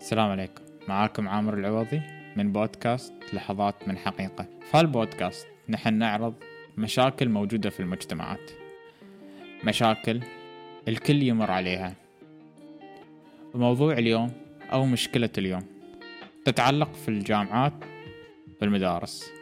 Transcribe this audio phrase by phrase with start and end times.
[0.00, 0.62] السلام عليكم.
[0.88, 2.02] معاكم عامر العوضي
[2.36, 4.46] من بودكاست لحظات من حقيقة.
[4.70, 6.34] في هالبودكاست نحن نعرض
[6.76, 8.50] مشاكل موجودة في المجتمعات.
[9.64, 10.20] مشاكل
[10.88, 11.94] الكل يمر عليها.
[13.54, 14.32] موضوع اليوم
[14.72, 15.62] أو مشكلة اليوم
[16.44, 17.72] تتعلق في الجامعات
[18.62, 19.32] والمدارس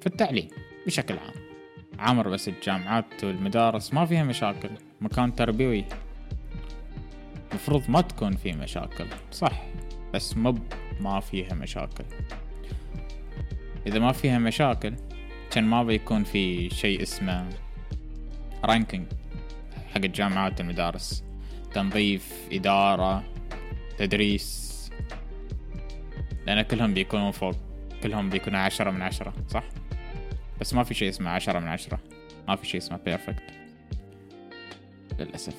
[0.00, 0.48] في التعليم
[0.86, 1.34] بشكل عام.
[1.98, 4.70] عامر بس الجامعات والمدارس ما فيها مشاكل
[5.00, 5.84] مكان تربوي.
[7.54, 9.67] مفروض ما تكون فيه مشاكل صح.
[10.18, 10.62] بس مب
[11.00, 12.04] ما فيها مشاكل.
[13.86, 14.94] إذا ما فيها مشاكل
[15.50, 17.48] كان ما بيكون في شيء اسمه
[18.64, 19.06] ranking
[19.94, 21.24] حق الجامعات والمدارس
[21.74, 23.24] تنظيف إدارة
[23.98, 24.90] تدريس.
[26.46, 27.56] لأن كلهم بيكونوا فوق
[28.02, 29.64] كلهم بيكونوا عشرة من عشرة صح؟
[30.60, 31.98] بس ما في شيء اسمه عشرة من عشرة.
[32.48, 33.42] ما في شيء اسمه perfect
[35.18, 35.54] للأسف.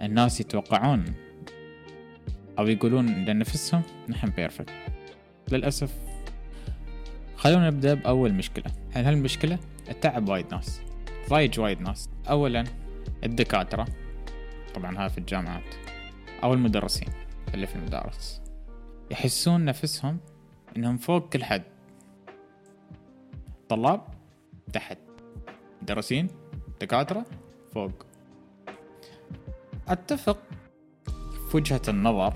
[0.00, 1.23] الناس يتوقعون
[2.58, 4.72] أو يقولون لنفسهم نحن بيرفكت
[5.52, 5.92] للأسف
[7.36, 8.72] خلونا نبدأ بأول مشكلة.
[8.92, 9.58] هل هالمشكلة
[10.00, 10.80] تعب وايد ناس.
[11.28, 12.10] ضايج وايد ناس.
[12.30, 12.64] أولا
[13.24, 13.86] الدكاترة.
[14.74, 15.74] طبعا هذا في الجامعات.
[16.42, 17.08] أو المدرسين
[17.54, 18.42] اللي في المدارس.
[19.10, 20.18] يحسون نفسهم
[20.76, 21.62] إنهم فوق كل حد.
[23.68, 24.00] طلاب
[24.72, 24.98] تحت.
[25.82, 26.28] مدرسين
[26.80, 27.26] دكاترة
[27.74, 28.06] فوق.
[29.88, 30.38] أتفق
[31.54, 32.34] في وجهة النظر.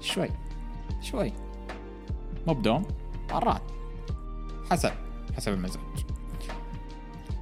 [0.00, 0.28] شوي.
[1.02, 1.32] شوي.
[2.46, 2.82] مو بدوم
[3.30, 3.62] مرات.
[4.70, 4.92] حسب.
[5.36, 5.82] حسب المزاج.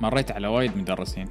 [0.00, 1.28] مريت على وايد مدرسين.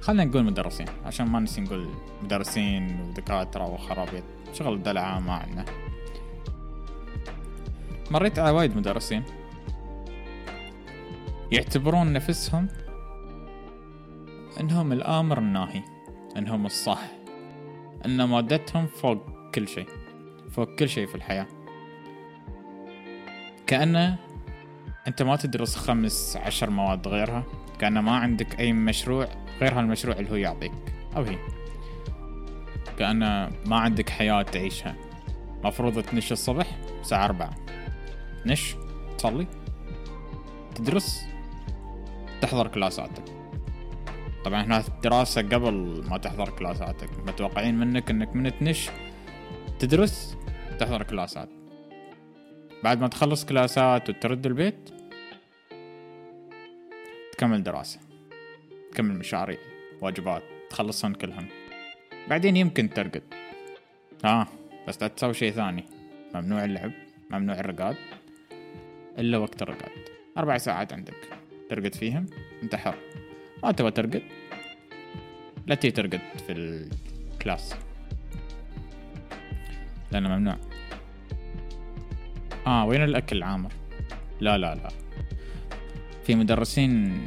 [0.00, 1.88] خلنا نقول مدرسين عشان ما نسي نقول
[2.22, 4.24] مدرسين ودكاترة وخرابيط.
[4.52, 5.64] شغل دلعة ما عندنا.
[8.10, 9.22] مريت على وايد مدرسين.
[11.52, 12.68] يعتبرون نفسهم
[14.60, 15.82] إنهم الآمر الناهي
[16.36, 17.13] إنهم الصح.
[18.04, 19.88] إن مادتهم فوق كل شيء
[20.50, 21.46] فوق كل شيء في الحياة.
[23.66, 24.16] كأنه
[25.06, 27.44] أنت ما تدرس خمس عشر مواد غيرها
[27.78, 29.28] كأنه ما عندك أي مشروع
[29.60, 30.72] غير هالمشروع اللي هو يعطيك.
[31.16, 31.38] أو هي.
[32.98, 34.96] كأنه ما عندك حياة تعيشها.
[35.64, 36.66] مفروض تنش الصبح
[37.00, 37.54] الساعة أربعة.
[38.46, 38.76] نش
[39.18, 39.46] تصلي
[40.74, 41.26] تدرس
[42.40, 43.33] تحضر كلاساتك.
[44.44, 48.90] طبعا هنا الدراسة قبل ما تحضر كلاساتك متوقعين منك إنك من تنش
[49.78, 50.36] تدرس
[50.78, 51.48] تحضر كلاسات.
[52.84, 54.90] بعد ما تخلص كلاسات وترد البيت
[57.32, 58.00] تكمل دراسة
[58.92, 59.58] تكمل مشاريع
[60.00, 61.46] واجبات تخلصهن كلهن
[62.28, 63.22] بعدين يمكن ترقد.
[64.24, 64.46] آه
[64.88, 65.84] بس لا تسوي شيء ثاني.
[66.34, 66.92] ممنوع اللعب
[67.30, 67.96] ممنوع الرقاد
[69.18, 69.90] إلا وقت الرقاد.
[70.38, 71.28] أربع ساعات عندك.
[71.70, 72.26] ترقد فيهم
[72.62, 72.94] أنت حر
[73.64, 74.22] ما تبغى ترقد؟
[75.66, 77.74] لا تيجي ترقد في الكلاس.
[80.12, 80.56] لأنه ممنوع.
[82.66, 83.72] آه وين الأكل عامر
[84.40, 84.88] لا لا لا.
[86.24, 87.26] في مدرسين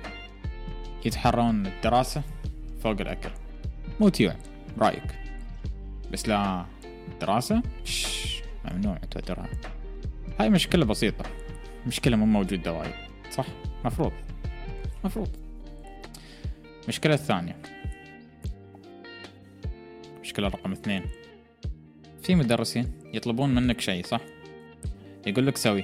[1.06, 2.22] يتحرون الدراسة
[2.84, 3.30] فوق الأكل.
[4.00, 4.36] مو تيوع
[4.80, 5.20] رأيك؟
[6.12, 6.66] بس لا
[7.22, 9.50] دراسة؟ شش ممنوع توترها
[10.40, 11.26] هاي مشكلة بسيطة.
[11.88, 12.94] مشكلة مو موجودة وايد
[13.32, 13.46] صح؟
[13.86, 14.12] مفروض.
[15.04, 15.47] مفروض.
[16.88, 17.56] المشكلة الثانية
[20.22, 21.04] مشكلة رقم اثنين.
[22.22, 24.22] في مدرسين يطلبون منك شيء صح؟
[25.28, 25.84] يقول لك سوي.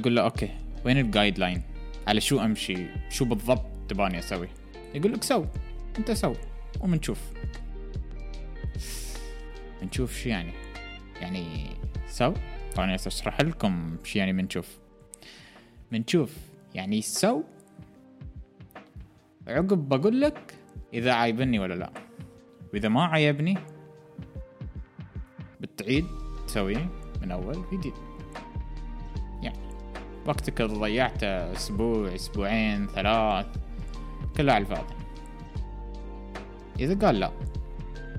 [0.00, 0.48] تقول له okay
[0.84, 1.62] وين ال guideline
[2.06, 4.48] على شو أمشي؟ شو بالضبط تباني أسوي؟
[4.94, 5.44] يقول لك سو
[5.98, 6.34] أنت سو
[6.80, 7.20] ومنشوف.
[9.82, 10.52] نشوف شو يعني؟
[11.20, 11.70] يعني
[12.08, 12.32] سو
[12.76, 14.78] طبعا اشرح لكم شو يعني منشوف.
[15.92, 16.36] منشوف
[16.74, 17.42] يعني سو
[19.48, 20.54] عقب بقول لك
[20.94, 21.92] إذا عايبني ولا لا.
[22.72, 23.58] وإذا ما عيبني
[25.60, 26.06] بتعيد
[26.46, 26.90] تسويه
[27.22, 27.94] من أول جديد
[29.42, 29.58] يعني
[30.26, 33.46] وقتك اللي ضيعته أسبوع أسبوعين ثلاث
[34.36, 34.94] كله على الفاضي.
[36.80, 37.32] إذا قال لا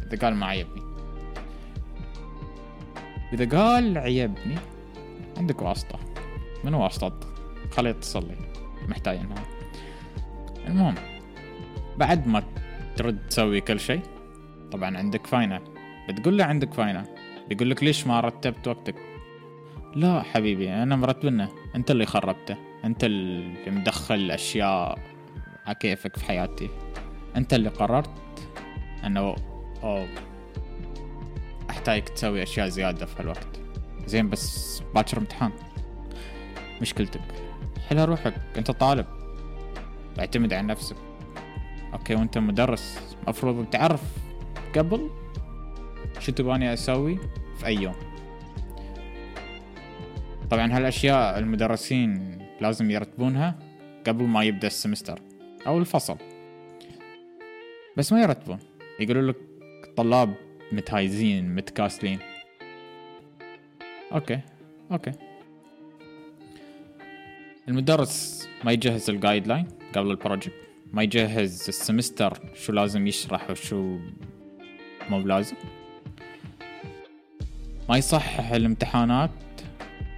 [0.08, 0.82] إذا قال ما عيبني
[3.34, 4.56] إذا قال عيبني
[5.38, 6.00] عندك واسطة.
[6.64, 7.20] من واسطة؟
[7.72, 8.36] خليه يتصل لي
[8.88, 9.44] محتاجينها
[10.68, 10.96] المهم
[12.00, 12.44] بعد ما
[12.96, 14.02] ترد تسوي كل شيء
[14.72, 15.62] طبعا عندك final.
[16.10, 17.06] بتقول له عندك final.
[17.50, 18.96] بيقول لك ليش ما رتبت وقتك؟
[19.96, 22.58] لا حبيبي أنا مرتبنه أنت اللي خربته.
[22.86, 25.00] أنت اللي مدخل أشياء على
[25.80, 26.70] كيفك في حياتي.
[27.36, 28.10] أنت اللي قررت
[29.06, 29.36] أنه
[29.84, 30.08] أوه
[31.70, 33.60] أحتاجك تسوي أشياء زيادة في هالوقت
[34.06, 35.52] زين بس باكر امتحان.
[36.82, 37.22] مشكلتك.
[37.90, 38.34] حلها روحك.
[38.58, 39.06] أنت طالب.
[40.20, 40.96] اعتمد على نفسك.
[41.94, 43.16] okay وأنت مدرس.
[43.28, 44.02] مفروض تعرف
[44.76, 45.10] قبل
[46.20, 47.20] شو تبغاني أسوي
[47.60, 47.96] في أي يوم.
[50.50, 53.60] طبعا هالأشياء المدرسين لازم يرتبونها
[54.08, 55.22] قبل ما يبدأ ال semester
[55.68, 56.18] أو الفصل.
[57.98, 58.60] بس ما يرتبون.
[59.00, 59.36] يقولوا لك
[59.98, 60.36] طلاب
[60.72, 62.20] متهايزين متكاسلين.
[64.14, 64.40] okay
[64.92, 65.12] okay.
[67.68, 73.50] المدرس ما يجهز ال guideline قبل ال project ما يجهز ال semester شو لازم يشرح
[73.50, 73.98] وشو
[75.10, 75.56] مو بلازم؟
[77.90, 79.32] ما يصحح الامتحانات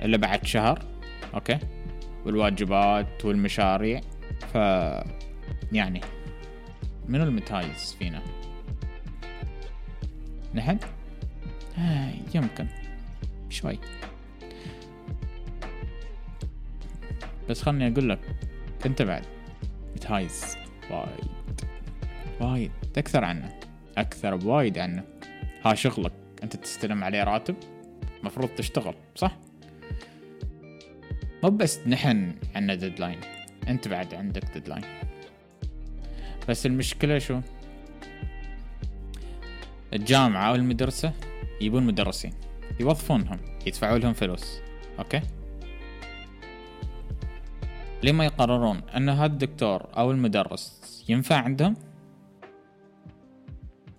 [0.01, 0.85] إلا بعد شهر
[1.33, 1.59] okay؟
[2.25, 4.01] والواجبات والمشاريع
[4.53, 4.55] ف
[5.71, 6.01] يعني
[7.07, 8.21] منو المتهايز فينا؟
[10.55, 10.77] نحن؟
[11.77, 12.67] آه يمكن.
[13.49, 13.79] شوي.
[17.49, 18.19] بس خلني أقول لك
[18.85, 19.25] أنت بعد
[19.95, 20.60] متهايز
[20.91, 21.31] وايد.
[22.39, 22.71] وايد.
[22.97, 23.59] أكثر عنه.
[23.97, 25.03] أكثر بوايد عنه.
[25.65, 26.13] ها شغلك.
[26.43, 27.55] أنت تستلم عليه راتب.
[28.23, 29.37] مفروض تشتغل صح؟
[31.43, 33.19] مو بس نحن عندنا deadline
[33.67, 34.83] أنت بعد عندك deadline
[36.49, 37.39] بس المشكلة شو؟
[39.93, 41.13] الجامعة أو المدرسة
[41.61, 42.33] يبون مدرسين.
[42.79, 43.39] يوظفونهم.
[43.65, 44.59] يدفعوا لهم فلوس.
[44.99, 45.21] أوكي؟
[48.03, 50.80] لما يقررون أن هذا الدكتور أو المدرس
[51.11, 51.75] ينفع عندهم؟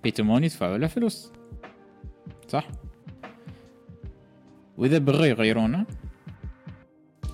[0.03, 1.33] بيتمون يدفعوا له فلوس؟
[2.49, 2.69] صح.
[4.79, 5.87] وإذا بغوا يغيرونه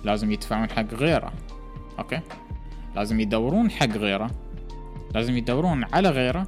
[0.03, 1.33] لازم يدفعون حق غيره.
[1.99, 2.21] أوكي.
[2.95, 4.31] لازم يدورون حق غيره.
[5.13, 6.47] لازم يدورون على غيره.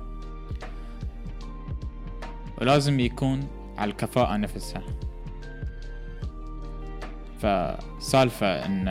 [2.61, 3.47] ولازم يكون
[3.77, 4.83] على الكفاءة نفسها.
[7.39, 8.87] فسالفة إن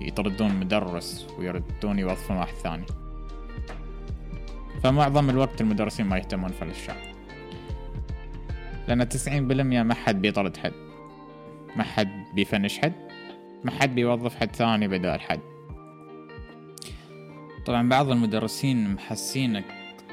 [0.00, 2.86] يطردون مدرس ويردون يوظفون واحد ثاني.
[4.82, 7.14] فمعظم الوقت المدرسين ما يهتمون في الأشياء.
[8.88, 10.72] لأن تسعين بالمية ما حد بيطرد حد.
[11.76, 12.92] ما حد بيفنش حد.
[13.64, 15.40] ما حد بيوظف حد ثاني بدال حد.
[17.66, 19.64] طبعا بعض المدرسين محسينك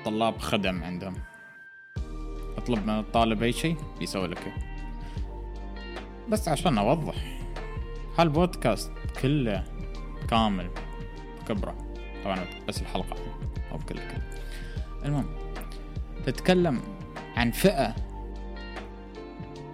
[0.05, 1.13] طلاب خدم عندهم.
[2.57, 4.53] اطلب من الطالب أي شيء بيسوي لك.
[6.29, 7.15] بس عشان أوضح.
[8.17, 8.91] هالبودكاست
[9.21, 9.63] كله
[10.29, 10.69] كامل
[11.47, 11.75] كبره
[12.23, 13.17] طبعا بس الحلقة
[13.71, 13.99] أو بكل
[15.05, 15.25] المهم
[16.25, 16.81] تتكلم
[17.35, 17.95] عن فئة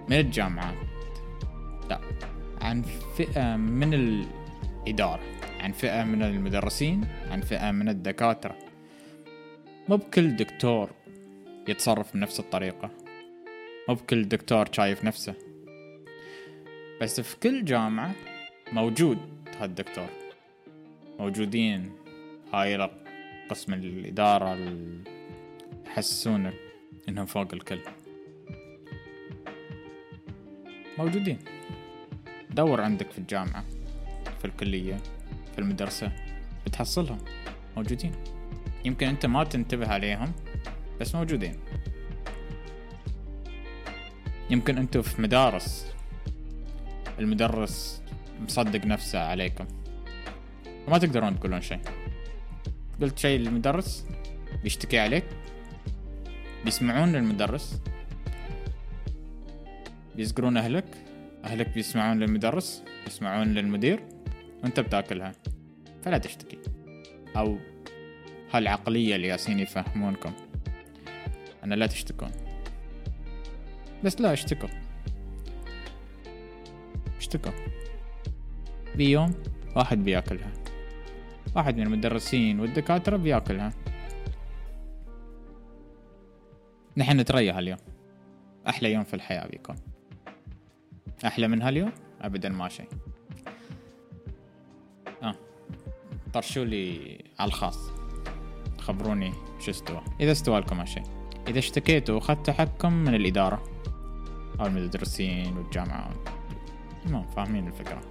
[0.10, 0.75] من الجامعات.
[1.89, 2.00] لا
[2.62, 2.81] عن
[3.18, 5.22] فئة من الإدارة
[5.60, 8.56] عن فئة من المدرسين عن فئة من الدكاترة.
[9.89, 10.89] مو بكل دكتور
[11.68, 12.89] يتصرف بنفس الطريقة.
[13.89, 15.33] مو بكل دكتور شايف نفسه.
[17.01, 18.12] بس في كل جامعة
[18.74, 19.18] موجود
[19.60, 20.10] هالدكتور.
[21.19, 21.92] موجودين
[22.54, 22.89] هاي
[23.50, 24.57] قسم الإدارة
[25.92, 26.54] يحسسونك
[27.10, 27.80] إنهم فوق الكل.
[30.98, 31.40] موجودين.
[32.50, 33.66] دور عندك في الجامعة
[34.40, 34.98] في الكلية
[35.54, 36.12] في المدرسة.
[36.66, 37.18] بتحصلهم.
[37.78, 38.12] موجودين.
[38.86, 40.32] يمكن أنت ما تنتبه عليهم
[41.02, 41.60] بس موجودين.
[44.50, 45.94] يمكن أنتوا في مدارس.
[47.20, 48.02] المدرس
[48.40, 49.66] مصدق نفسه عليكم.
[50.88, 51.80] وما تقدرون تقولون شيء.
[53.02, 54.06] قلت شيء للمدرس
[54.64, 55.41] بيشتكي عليك.
[56.66, 57.81] بيسمعون للمدرس.
[60.16, 60.85] بيزقرون أهلك.
[61.45, 64.04] أهلك بيسمعون للمدرس يسمعون للمدير
[64.64, 65.31] وأنت بتاكلها.
[66.04, 66.57] فلا تشتكي.
[67.38, 67.57] أو
[68.54, 70.33] هالعقلية اللي ياسين يفهمونكم؟
[71.64, 72.31] أن لا تشتكون.
[74.04, 74.69] بس لا اشتكوا
[77.18, 77.52] اشتكوا
[78.95, 79.33] بيوم
[79.76, 80.52] واحد بياكلها.
[81.56, 83.74] واحد من المدرسين والدكاترة بياكلها.
[86.98, 87.78] نحن نتريح اليوم.
[88.68, 89.76] أحلى يوم في الحياة بيكون.
[91.26, 92.88] أحلى من هاليوم؟ أبدا ما شيء.
[95.24, 95.36] آه.
[96.33, 97.90] طرشوا لي على الخاص.
[98.80, 100.02] خبروني شو استوى.
[100.19, 101.04] إذا استوى لكم هالشيء.
[101.48, 103.64] إذا اشتكيتوا وأخذتوا حقكم من الإدارة.
[104.60, 106.12] أو المدرسين والجامعة.
[107.06, 108.02] المهم فاهمين الفكرة.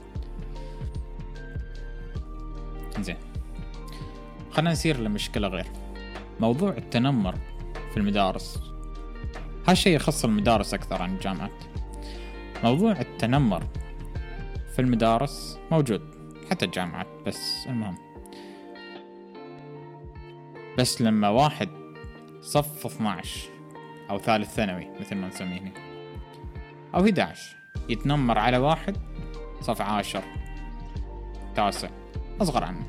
[3.00, 3.16] زين
[4.50, 5.66] خلنا نسير لمشكلة غير.
[6.40, 7.34] موضوع التنمر
[7.90, 8.69] في المدارس.
[9.68, 11.64] هالشيء يخص المدارس أكثر عن الجامعات.
[12.64, 13.66] موضوع التنمر
[14.72, 16.02] في المدارس موجود
[16.50, 17.98] حتى الجامعات بس المهم.
[20.78, 21.68] بس لما واحد
[22.40, 23.50] صف 12
[24.10, 25.72] أو ثالث ثانوي مثل ما نسميه
[26.94, 27.56] أو 11
[27.88, 28.96] يتنمر على واحد
[29.60, 30.22] صف عاشر
[31.54, 31.88] تاسع
[32.40, 32.86] أصغر عنه.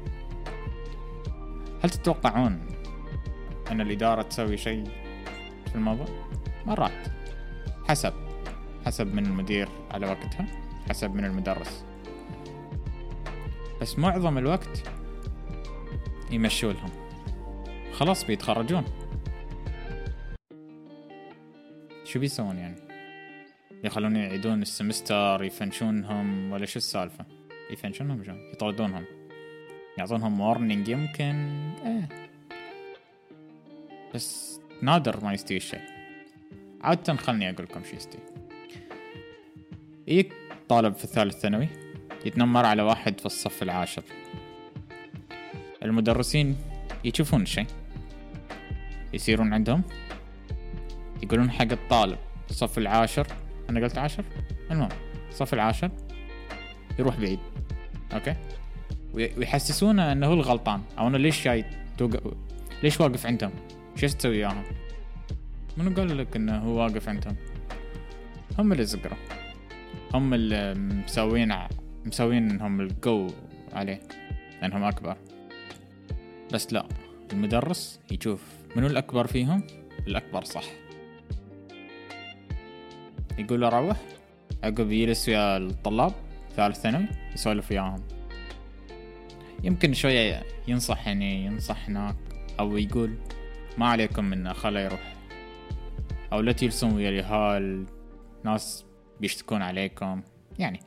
[1.83, 2.67] هل تتوقعون
[3.71, 4.83] أن الإدارة تسوي شيء
[5.69, 6.30] في الموضوع؟
[6.65, 7.07] مرات.
[7.87, 8.13] حسب.
[8.85, 10.45] حسب من المدير على وقتها
[10.89, 11.85] حسب من المدرس.
[13.81, 14.83] بس معظم الوقت
[16.31, 16.89] يمشوا لهم.
[17.93, 18.83] خلاص بيتخرجون.
[22.03, 22.75] شو بيسوون يعني؟
[23.83, 27.25] يخلون يعيدون ال semester يفنشونهم ولا شو السالفة؟
[27.71, 29.05] يفنشونهم شو؟ يطردونهم.
[29.97, 31.49] يعطونهم warning يمكن
[31.85, 32.29] إيه.
[34.13, 36.00] بس نادر ما يستوي الشيء.
[36.83, 38.21] عادة خلني أقول لكم شو يستوي
[40.07, 40.33] يجيك
[40.69, 41.67] طالب في الثالث ثانوي
[42.25, 44.03] يتنمر على واحد في الصف العاشر.
[45.83, 46.57] المدرسين
[47.03, 47.65] يشوفون الشيء
[49.13, 49.83] يصيرون عندهم
[51.23, 52.17] يقولون حق الطالب
[52.50, 53.27] الصف العاشر.
[53.69, 54.23] أنا قلت عاشر؟
[54.71, 54.89] المهم
[55.29, 55.91] الصف العاشر
[57.00, 57.39] يروح بعيد.
[58.13, 58.35] أوكي؟
[59.13, 60.81] ويحسسونه إنه هو الغلطان.
[61.00, 61.65] أو إنه ليش جاي
[61.97, 62.33] توق...
[62.83, 63.51] ليش واقف عندهم؟
[63.95, 64.63] شو تسوي وياهم؟
[65.77, 67.35] منو قال لك إنه هو واقف عندهم؟
[68.59, 69.17] هم اللي زقروا.
[70.13, 71.53] هم اللي مسوين
[72.05, 73.27] مسوين إنهم القو
[73.73, 74.01] عليه
[74.61, 75.17] لأنهم أكبر.
[76.53, 76.87] بس لا
[77.33, 78.43] المدرس يشوف
[78.75, 79.63] منو الأكبر فيهم؟
[80.07, 80.63] الأكبر صح.
[83.37, 83.97] يقول له روح
[84.63, 86.13] عقب يجلس ويا الطلاب
[86.55, 88.03] ثالث ثانوي يسولف وياهم.
[89.63, 92.15] يمكن شوية ينصح يعني ينصح هناك
[92.59, 93.15] أو يقول
[93.77, 95.13] ما عليكم منه خله يروح.
[96.33, 97.85] أو لا تجلسون ويا اليهال
[98.43, 98.85] ناس
[99.19, 100.21] بيشتكون عليكم.
[100.59, 100.79] يعني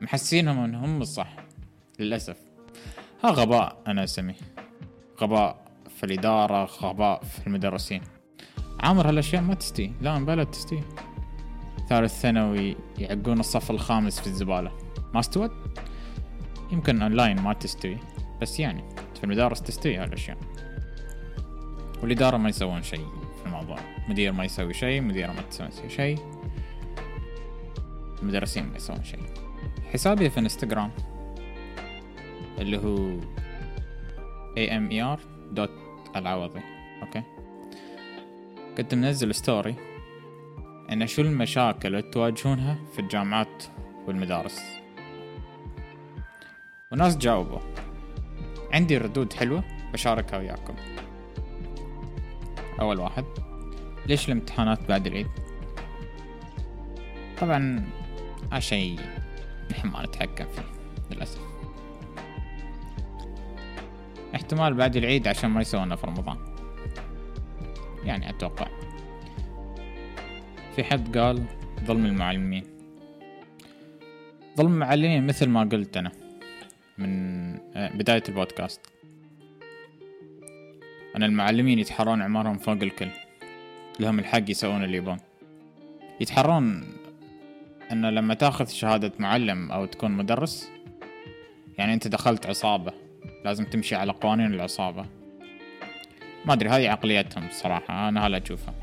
[0.00, 1.36] محسينهم انهم الصح
[1.98, 2.36] للأسف.
[3.24, 4.34] ها غباء أنا أسميه.
[5.20, 5.64] غباء
[5.96, 8.02] في الإدارة غباء في المدرسين.
[8.80, 9.92] عامر هالأشياء ما تستي.
[10.00, 10.82] لا مبلا تستي.
[11.88, 14.72] ثالث ثانوي يعقون الصف الخامس في الزبالة.
[15.14, 15.52] ما استوت؟
[16.72, 17.98] يمكن أونلاين ما تستوي.
[18.42, 20.38] بس يعني في المدارس تستوي هالأشياء.
[22.02, 23.06] والإدارة ما يسوون شيء.
[23.60, 23.84] الموضوع.
[24.08, 26.18] مدير ما يسوي شيء مديرة ما تسوي شيء.
[28.22, 29.20] المدرسين ما يسوون شيء.
[29.92, 30.90] حسابي في انستغرام
[32.58, 33.20] اللي هو
[34.56, 35.20] amer
[35.52, 35.70] dot
[36.16, 36.60] العوضي
[37.02, 37.22] okay؟
[38.76, 39.74] كنت منزل story
[40.92, 43.64] إن شو المشاكل اللي تواجهونها في الجامعات
[44.06, 44.62] والمدارس.
[46.92, 47.58] وناس جاوبوا.
[48.72, 50.74] عندي ردود حلوة بشاركها وياكم.
[52.80, 53.24] أول واحد.
[54.08, 55.26] ليش الامتحانات بعد العيد؟
[57.40, 57.86] طبعا
[58.52, 58.96] هالشي
[59.70, 60.62] نحن ما نتحكم فيه
[61.10, 61.40] للأسف.
[64.34, 66.36] احتمال بعد العيد عشان ما يسوونه في رمضان.
[68.04, 68.66] يعني أتوقع.
[70.76, 71.44] في حد قال
[71.84, 72.64] ظلم المعلمين.
[74.56, 76.12] ظلم المعلمين مثل ما قلت أنا
[76.98, 78.80] من آه، بداية البودكاست.
[81.16, 83.10] أن المعلمين يتحرون أعمارهم فوق الكل.
[84.00, 85.16] لهم الحق يسوون اللي يبون.
[86.20, 86.84] يتحرون
[87.92, 90.70] أن لما تأخذ شهادة معلم أو تكون مدرس
[91.78, 92.92] يعني أنت دخلت عصابة
[93.44, 95.06] لازم تمشي على قوانين العصابة.
[96.44, 98.74] ما أدري هذه عقليتهم الصراحة أنا هلا أشوفها.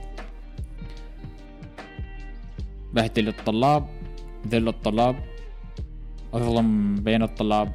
[2.94, 3.88] بهدل الطلاب
[4.48, 5.16] ذل الطلاب
[6.34, 7.74] أظلم بين الطلاب.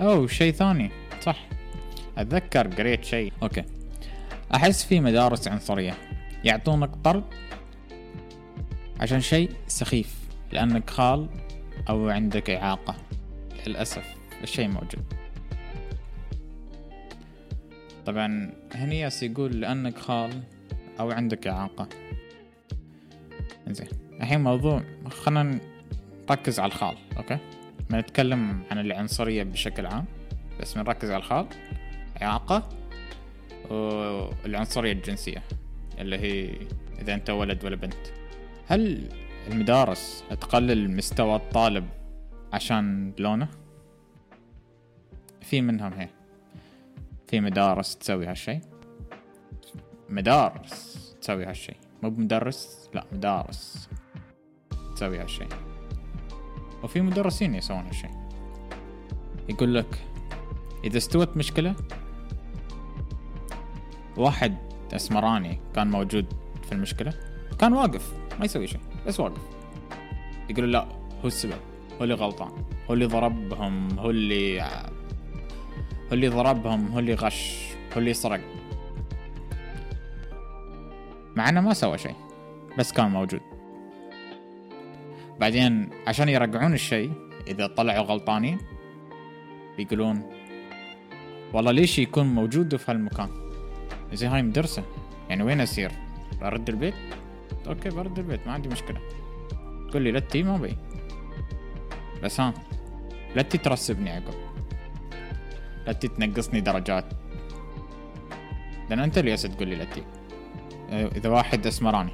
[0.00, 0.90] أوه شيء ثاني
[1.20, 1.46] صح.
[2.18, 3.32] أتذكر قريت شيء.
[3.42, 3.64] أوكي.
[4.54, 5.94] أحس في مدارس عنصرية.
[6.44, 7.24] يعطونك طرد
[9.00, 11.28] عشان شيء سخيف لأنك خال
[11.88, 12.96] أو عندك إعاقة.
[13.66, 15.04] للأسف الشيء موجود.
[18.06, 20.42] طبعا هنياس يقول لأنك خال
[21.00, 21.88] أو عندك إعاقة.
[23.68, 23.88] زين
[24.20, 25.60] الحين موضوع خلنا
[26.30, 27.38] نركز على الخال أوكي؟
[27.90, 30.04] ما نتكلم عن العنصرية بشكل عام.
[30.60, 31.46] بس بنركز على الخال
[32.22, 32.68] إعاقة
[33.70, 35.42] والعنصرية الجنسية.
[36.00, 36.66] اللي هي
[36.98, 37.94] إذا أنت ولد ولا بنت.
[38.66, 39.08] هل
[39.48, 41.88] المدارس تقلل مستوى الطالب
[42.52, 43.48] عشان لونه؟
[45.40, 46.08] في منهم هي.
[47.26, 48.60] في مدارس تسوي هالشي.
[50.08, 51.74] مدارس تسوي هالشي.
[52.02, 53.88] مو بمدرس لا مدارس
[54.96, 55.46] تسوي هالشي.
[56.82, 58.10] وفي مدرسين يسوون هالشيء
[59.48, 60.06] يقول لك
[60.84, 61.74] إذا استوت مشكلة
[64.16, 66.26] واحد أسمراني كان موجود
[66.62, 67.12] في المشكلة؟
[67.58, 69.42] كان واقف ما يسوي شيء بس واقف.
[70.50, 70.86] يقول لا
[71.24, 71.60] هو السبب
[71.98, 72.50] هو اللي غلطان
[72.90, 78.40] هو اللي ضربهم هو اللي هو اللي ضربهم هو اللي غش هو اللي سرق.
[81.36, 82.14] مع إنه ما سوى شيء
[82.78, 83.40] بس كان موجود.
[85.40, 87.12] بعدين عشان يرجعون الشيء
[87.46, 88.58] إذا طلعوا غلطانين
[89.78, 90.22] يقولون
[91.52, 93.47] والله ليش يكون موجود في هالمكان؟
[94.12, 94.84] زي هاي مدرسة.
[95.28, 95.92] يعني وين أسير؟
[96.40, 96.94] برد البيت؟
[97.66, 99.00] okay برد البيت ما عندي مشكلة.
[99.90, 100.76] تقول لي لا تي ما بيي.
[102.22, 102.54] بس ها
[103.36, 104.34] لا تي ترسبني عقب.
[105.86, 107.04] لا تي تنقصني درجات.
[108.90, 110.02] لأن أنت اللي تقول لي لا تي.
[110.90, 112.12] إذا واحد أسمراني.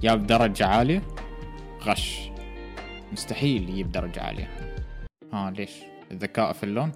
[0.00, 1.02] جاب درجة عالية؟
[1.82, 2.30] غش.
[3.12, 4.50] مستحيل يجيب درجة عالية.
[5.32, 5.70] ها ليش؟
[6.10, 6.92] الذكاء في اللون؟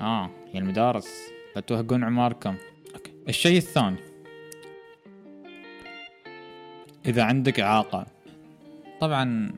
[0.00, 1.08] آه يا المدارس
[1.56, 2.56] لا توهقون عماركم.
[2.94, 3.12] أوكي.
[3.28, 3.96] الشيء الثاني.
[7.06, 8.06] إذا عندك إعاقة.
[9.00, 9.52] طبعا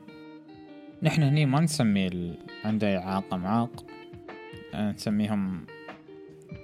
[1.03, 2.37] نحن هني ما نسمي ال...
[2.65, 3.85] عنده إعاقة معاق.
[4.75, 5.65] نسميهم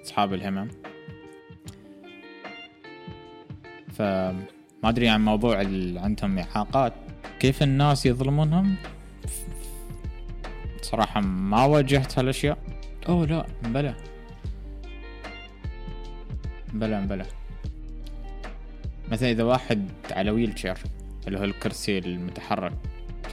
[0.06, 0.68] أصحاب الهمم.
[3.94, 4.46] فما
[4.84, 6.94] أدري عن موضوع اللي عندهم إعاقات.
[7.40, 8.76] كيف الناس يظلمونهم؟
[10.82, 12.58] صراحة ما واجهت هالأشياء.
[13.10, 13.94] أوه لا بلا
[16.80, 17.26] بلا بلا.
[19.12, 20.78] مثلا إذا واحد على wheelchair
[21.28, 22.74] اللي هو الكرسي المتحرك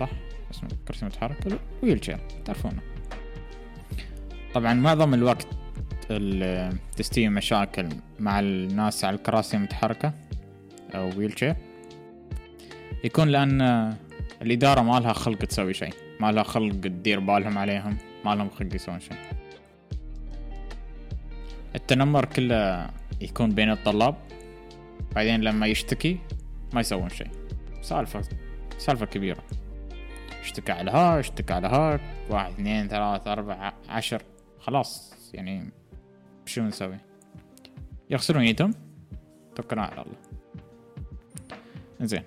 [0.00, 0.10] صح؟
[0.50, 2.82] اسمه كرسي متحرك wheelchair تعرفونه.
[4.54, 5.46] طبعا معظم الوقت
[6.96, 7.88] تستوي مشاكل
[8.20, 10.12] مع الناس على الكراسي المتحركة
[10.94, 11.56] أو ويل شير
[13.04, 13.60] يكون لأن
[14.42, 18.74] الإدارة ما لها خلق تسوي شيء ما لها خلق تدير بالهم عليهم ما لهم خلق
[18.74, 19.16] يسوون شيء.
[21.74, 22.90] التنمر كله
[23.20, 24.14] يكون بين الطلاب
[25.14, 26.18] بعدين لما يشتكي
[26.72, 27.30] ما يسوون شيء.
[27.82, 28.22] سالفة
[28.78, 29.44] سالفة كبيرة.
[30.40, 34.22] اشتكى على ها اشتكى على ها واحد اثنين ثلاثة أربعة عشر.
[34.60, 35.70] خلاص يعني
[36.46, 36.98] شو نسوي؟
[38.10, 38.74] يغسلون يدهم.
[39.56, 40.16] توكلنا على الله.
[42.00, 42.22] زين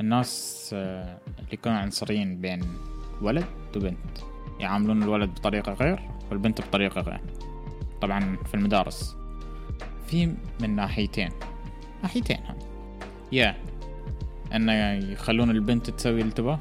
[0.00, 2.62] الناس آه، اللي يكونوا عنصريين بين
[3.22, 4.18] ولد وبنت.
[4.60, 6.00] يعاملون الولد بطريقة غير
[6.30, 7.20] والبنت بطريقة غير.
[8.02, 9.16] طبعا في المدارس.
[10.06, 11.30] في من ناحيتين.
[12.02, 12.58] ناحيتين هم.
[13.32, 13.56] يا
[14.54, 16.58] انه يخلون البنت تسوي اللي تبغاه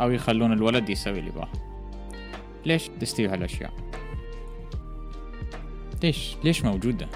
[0.00, 1.48] أو يخلون الولد يسوي اللي يبغاه.
[2.66, 3.72] ليش تستوي هالأشياء؟
[6.02, 7.08] ليش؟ ليش موجودة؟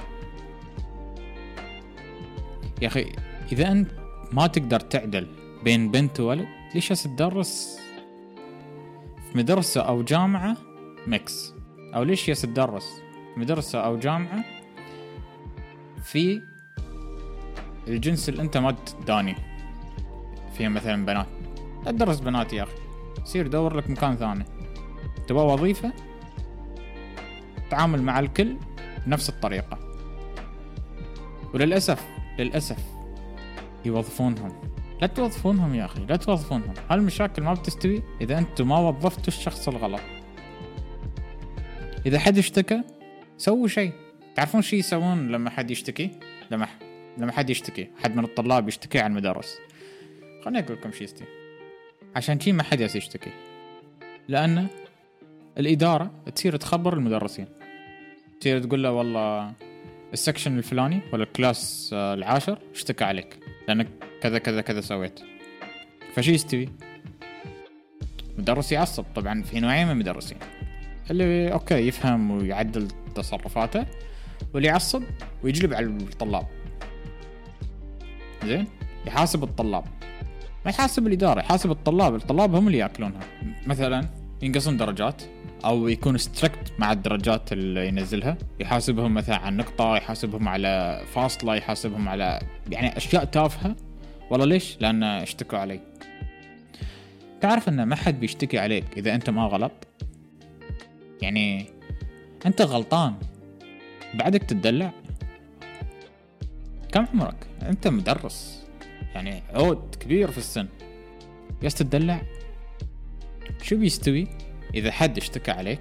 [2.83, 3.12] يا أخي
[3.53, 3.90] إذا أنت
[4.33, 5.27] ما تقدر تعدل
[5.64, 7.81] بين بنت وولد ليش تدرس
[9.33, 10.57] في مدرسة أو جامعة
[11.07, 11.55] mix؟
[11.95, 13.03] أو ليش يس تدرس
[13.37, 14.45] مدرسة أو جامعة
[16.03, 16.43] في
[17.89, 19.37] الجنس اللي انت ما تداني.
[20.55, 21.27] فيها مثلا بنات.
[21.85, 22.77] لا تدرس بنات يا أخي.
[23.25, 24.45] سير دور لك مكان ثاني.
[25.29, 25.93] تبغى وظيفة؟
[27.71, 28.57] تعامل مع الكل
[29.07, 29.79] بنفس الطريقة.
[31.55, 32.07] وللأسف
[32.39, 32.79] للأسف
[33.85, 34.53] يوظفونهم.
[35.01, 36.75] لا توظفونهم يا أخي لا توظفونهم.
[36.91, 40.01] هالمشاكل ما بتستوي إذا أنتم ما وظفتوا الشخص الغلط.
[42.07, 42.83] إذا حد اشتكى
[43.37, 43.93] سووا شيء.
[44.35, 46.11] تعرفون شو يسوون لما حد يشتكي؟
[46.51, 46.69] لما
[47.19, 49.59] لما حد يشتكي حد من الطلاب يشتكي عن المدرس
[50.45, 51.29] خليني أقول لكم شو يستوي
[52.16, 53.31] عشان شي ما حد يشتكي.
[54.29, 54.66] لأن
[55.59, 57.47] الإدارة تصير تخبر المدرسين.
[58.40, 59.53] تصير تقول له والله
[60.12, 63.38] ال section الفلاني ولا ال class العاشر اشتكى عليك.
[63.69, 63.88] لأنك
[64.21, 65.21] كذا كذا كذا سويت.
[66.14, 66.69] فشي يستوي
[68.38, 69.05] مدرس يعصب.
[69.14, 70.38] طبعا في نوعين من المدرسين.
[71.11, 73.87] اللي أوكي يفهم ويعدل تصرفاته.
[74.55, 75.03] واللي يعصب
[75.42, 76.46] ويجلب على الطلاب.
[78.44, 78.66] زين؟
[79.07, 79.85] يحاسب الطلاب.
[80.64, 82.14] ما يحاسب الإدارة يحاسب الطلاب.
[82.14, 83.20] الطلاب هم اللي يأكلونها.
[83.66, 84.09] مثلا
[84.42, 85.22] ينقصون درجات
[85.64, 88.38] أو يكون strict مع الدرجات اللي ينزلها.
[88.61, 93.76] يحاسبهم مثلا على نقطة يحاسبهم على فاصلة يحاسبهم على يعني أشياء تافهة.
[94.31, 95.81] والله ليش؟ لأن اشتكوا علي.
[97.40, 99.72] تعرف إن ما حد بيشتكي عليك إذا أنت ما غلط؟
[101.22, 101.66] يعني
[102.46, 103.14] أنت غلطان.
[104.14, 104.92] بعدك تدلع
[106.92, 108.66] كم عمرك؟ أنت مدرس.
[109.14, 110.68] يعني عود كبير في السن.
[111.62, 112.23] يس تدلع
[113.62, 114.29] شو بيستوي
[114.75, 115.81] إذا حد اشتكى عليك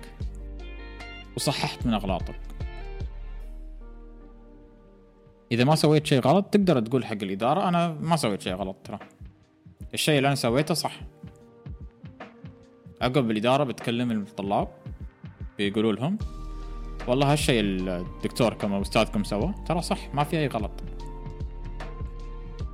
[1.36, 2.40] وصححت من أغلاطك؟
[5.52, 9.00] إذا ما سويت شيء غلط تقدر تقول حق الإدارة أنا ما سويت شيء غلط ترى.
[9.94, 11.00] الشيء اللي أنا سويته صح.
[13.02, 14.68] عقب الإدارة بتكلم الطلاب
[15.58, 16.18] بيقولوا لهم
[17.08, 20.72] والله هالشيء الدكتور كما أستاذكم سوى ترى صح ما في أي غلط.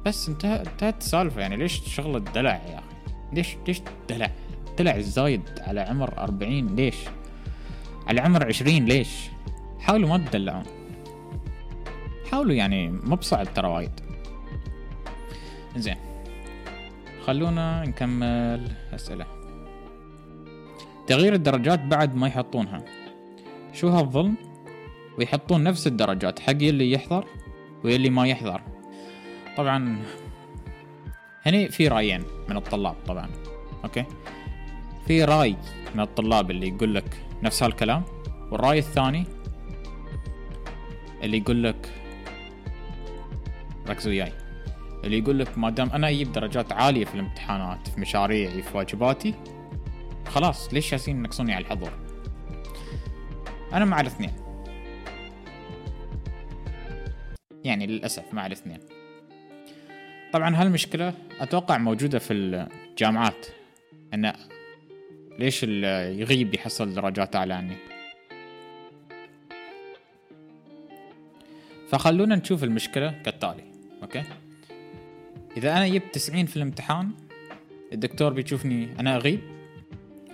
[0.05, 2.85] بس انتهت انتهت السالفة يعني ليش شغله الدلع يا أخي؟
[3.33, 4.31] ليش ليش دلع؟
[4.77, 6.95] دلع الزايد على عمر أربعين ليش؟
[8.07, 9.29] على عمر عشرين ليش؟
[9.79, 10.63] حاولوا ما تدلعون.
[12.31, 13.99] حاولوا يعني مو بصعب ترى وايد.
[15.75, 15.97] زين
[17.25, 19.25] خلونا نكمل أسئلة.
[21.07, 22.85] تغيير الدرجات بعد ما يحطونها.
[23.75, 24.35] شو هالظلم؟
[25.17, 27.25] ويحطون نفس الدرجات حق اللي يحضر
[27.83, 28.61] واللي ما يحضر.
[29.57, 30.03] طبعا
[31.45, 33.29] هني في رأيين من الطلاب طبعا
[33.83, 34.05] أوكي؟
[35.07, 35.55] في رأي
[35.95, 38.03] من الطلاب اللي يقول لك نفس هالكلام
[38.51, 39.25] والرأي الثاني
[41.23, 41.89] اللي يقول لك
[43.89, 44.31] ركز وياي.
[45.03, 49.33] اللي يقول لك ما دام أنا أجيب درجات عالية في الامتحانات في مشاريعي في واجباتي
[50.27, 52.04] خلاص ليش جالسين ينقصوني على الحضور؟
[53.73, 54.31] أنا مع الاثنين.
[57.63, 58.79] يعني للأسف مع الاثنين.
[60.33, 63.47] طبعا هالمشكلة أتوقع موجودة في الجامعات.
[64.13, 64.33] إن
[65.39, 67.75] ليش اللي يغيب يحصل درجات أعلى عني.
[71.89, 73.63] فخلونا نشوف المشكلة كالتالي.
[74.01, 74.23] أوكي؟
[75.57, 77.11] إذا أنا جبت 90 في الامتحان
[77.93, 79.39] الدكتور بيشوفني أنا أغيب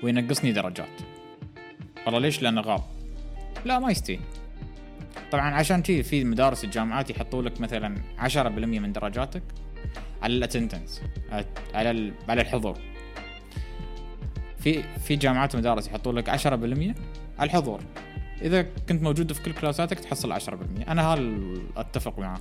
[0.03, 1.01] وينقصني درجات.
[2.05, 2.90] والله ليش؟ لأنه غاب.
[3.65, 4.19] لا ما يستوي.
[5.31, 8.37] طبعا عشان كذي في مدارس الجامعات يحطوا لك مثلا 10%
[8.79, 9.43] من درجاتك
[10.21, 11.01] على الاتندنس
[11.73, 12.77] على على الحضور.
[14.57, 16.95] في في جامعات ومدارس يحطوا لك 10% على
[17.39, 17.81] الحضور.
[18.41, 20.53] إذا كنت موجود في كل كلاساتك تحصل 10%
[20.87, 22.39] أنا هال أتفق معاه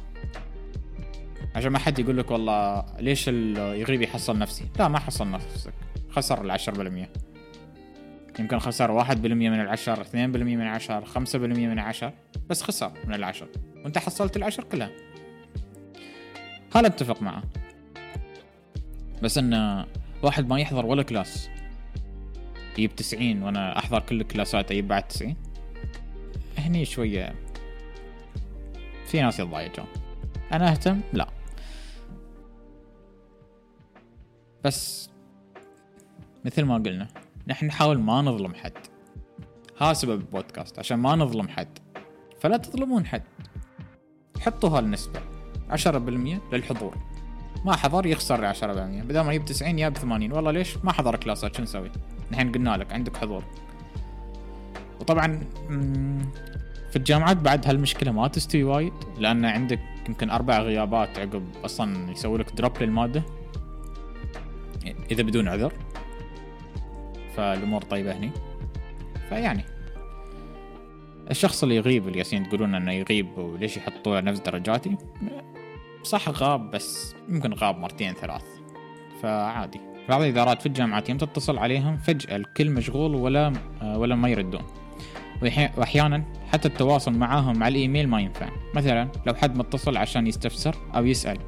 [1.54, 4.64] عشان ما حد يقول لك والله ليش يغيب يحصل نفسي.
[4.78, 5.72] لا ما حصل نفسك.
[6.11, 7.11] خسر العشرة بالمية.
[8.38, 12.12] يمكن خسر واحد بالمية من العشر اثنين بالمية من العشر خمسة بالمية من العشر
[12.50, 13.48] بس خسر من العشر.
[13.84, 14.90] وانت حصلت العشر كلها.
[16.76, 17.42] هذا أتفق معه؟
[19.22, 19.84] بس إن
[20.22, 21.50] واحد ما يحضر ولا كلاس.
[22.72, 25.36] يجيب تسعين وأنا أحضر كل الكلاسات أجيب بعد تسعين.
[26.58, 27.34] هني شوية
[29.06, 29.86] في ناس يتضايقون
[30.52, 31.28] أنا أهتم؟ لا.
[34.64, 35.10] بس
[36.44, 37.08] مثل ما قلنا
[37.46, 38.72] نحن نحاول ما نظلم حد.
[39.81, 41.79] ها سبب البودكاست عشان ما نظلم حد.
[42.40, 43.22] فلا تظلمون حد.
[44.40, 45.20] حطوا هالنسبة
[45.70, 46.96] عشرة بالمية للحضور.
[47.64, 49.03] ما حضر يخسر عشرة بالمية.
[49.03, 51.90] بدل ما يجيب تسعين يا بثمانين والله ليش ما حضر كلاسات؟ شو نسوي؟
[52.33, 53.44] نحن قلنا لك عندك حضور.
[55.00, 55.40] وطبعا
[56.90, 62.38] في الجامعات بعد هالمشكلة ما تستوي وايد لأن عندك يمكن أربع غيابات عقب أصلا يسوي
[62.38, 63.22] لك دروب للمادة.
[65.11, 65.72] إذا بدون عذر.
[67.40, 68.31] فالأمور طيبة هني.
[69.29, 69.64] فيعني
[71.31, 74.96] الشخص اللي يغيب اللي ياسين تقولون إنه يغيب وليش يحطوا نفس درجاتي؟
[76.03, 78.42] صح غاب بس يمكن غاب مرتين ثلاث.
[79.22, 79.81] فعادي.
[80.09, 84.62] بعض الإدارات في الجامعات يوم تتصل عليهم فجأة الكل مشغول ولا ولا ما يردون.
[85.76, 88.48] وأحيانا حتى التواصل معاهم على الإيميل ما ينفع.
[88.74, 91.38] مثلا لو حد متصل عشان يستفسر أو يسأل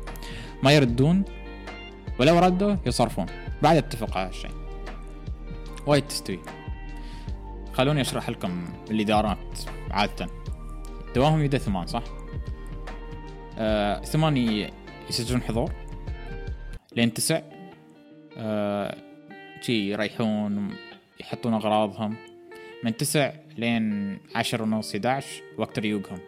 [0.63, 1.25] ما يردون
[2.21, 3.27] ولو ردوا يصرفون.
[3.63, 4.62] بعد اتفق على هالشيء.
[5.87, 6.39] وايد تستوي.
[7.73, 9.59] خلوني أشرح لكم الإدارات
[9.91, 10.27] عادة.
[11.15, 12.03] دواهم يبدأ ثمان صح؟
[13.59, 14.37] آه ثمان
[15.11, 15.73] يسجلون حضور.
[16.97, 17.41] لين تسع
[18.37, 18.97] آه
[19.61, 20.75] شي يريحون
[21.21, 22.17] يحطون أغراضهم.
[22.85, 26.19] من تسع لين عشر ونص 11 وقت ريوقهم.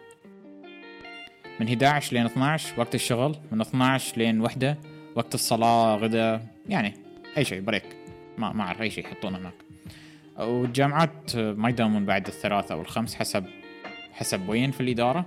[1.59, 3.35] من 11 لين 12 وقت الشغل.
[3.51, 4.77] من 12 لين وحدة
[5.15, 6.93] وقت الصلاة غدا يعني
[7.37, 8.04] أي شيء بريك.
[8.37, 9.53] ما ما أعرف أي شيء يحطونه هناك.
[10.37, 13.45] والجامعات ما يداومون بعد الثلاثة أو الخمس حسب
[14.13, 15.25] حسب وين في الإدارة.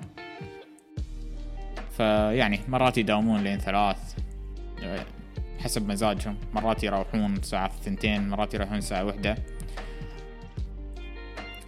[1.97, 4.15] فيعني مرات يداومون لين ثلاث
[5.59, 6.37] حسب مزاجهم.
[6.55, 9.37] مرات يروحون الساعة ثنتين مرات يروحون الساعة وحدة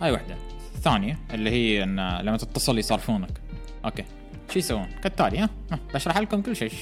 [0.01, 0.37] هاي وحدة
[0.75, 3.41] الثانية اللي هي إن لما تتصل يصرفونك.
[3.85, 4.05] أوكي.
[4.51, 5.51] شو يسوون؟ كالتالي ها
[5.95, 6.73] بشرح لكم كل شيء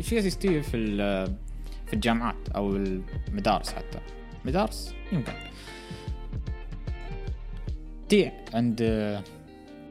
[0.00, 0.76] شو يستوي في
[1.88, 3.98] في الجامعات أو المدارس حتى.
[4.44, 5.32] مدارس يمكن.
[8.08, 8.82] تي عند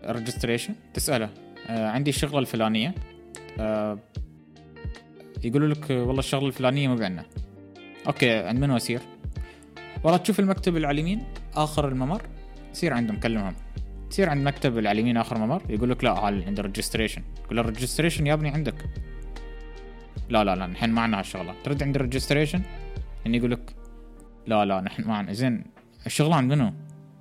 [0.06, 1.30] registration تسأله
[1.70, 2.96] آه، عندي الشغلة الفلانية.
[3.60, 4.00] آه،
[5.44, 7.26] يقولوا لك والله الشغلة الفلانية مو عندنا.
[8.08, 9.02] أوكي عند من اسير
[10.04, 11.24] والله تشوف المكتب اللي على اليمين
[11.56, 12.22] آخر الممر
[12.74, 13.56] سير عندهم كلمهم.
[14.10, 17.60] تصير عند مكتب على اليمين آخر ممر يقول لك لا هال عند ال registration تقول
[17.60, 18.76] ال registration يا ابني عندك.
[20.30, 22.62] لا لا لا نحن ما عندنا هالشغله ترد عند ال registration؟
[23.26, 23.76] اني يقول لك
[24.48, 25.64] لا لا نحن ما عندنا زين
[26.06, 26.74] الشغله عند منو؟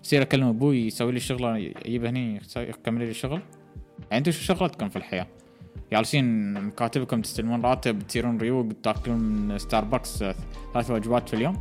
[0.04, 3.40] يصير اكلم أبوي يسوي لي الشغلة يجيب هني يكمل لي الشغل.
[3.98, 5.26] يعني أنتم شو شغلتكم في الحياة؟
[5.92, 10.24] جالسين في مكاتبكم تستلمون راتب تصيرون ريوق تاكلون من ستاربكس
[10.74, 11.59] ثلاث وجبات في اليوم؟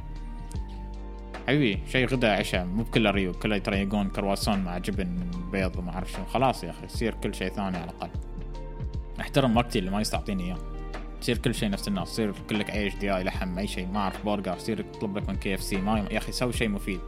[1.48, 6.12] حبيبي شيء غدا عشاء مو بكله ريوق كله يتريقون كرواسون مع جبن بيض وما أعرف
[6.12, 6.26] شنو.
[6.26, 8.10] خلاص يا أخي يصير كل شيء ثاني على الأقل.
[9.20, 10.75] أحترم وقتي اللي ما يستعطيني إياه.
[11.26, 14.56] يصير كل شيء نفس الناس يصير كلك عيش دياي لحم أي شيء ما أعرف برجر
[14.56, 17.00] يصير تطلب لك من كي اف سي ما يا أخي سوي شيء مفيد.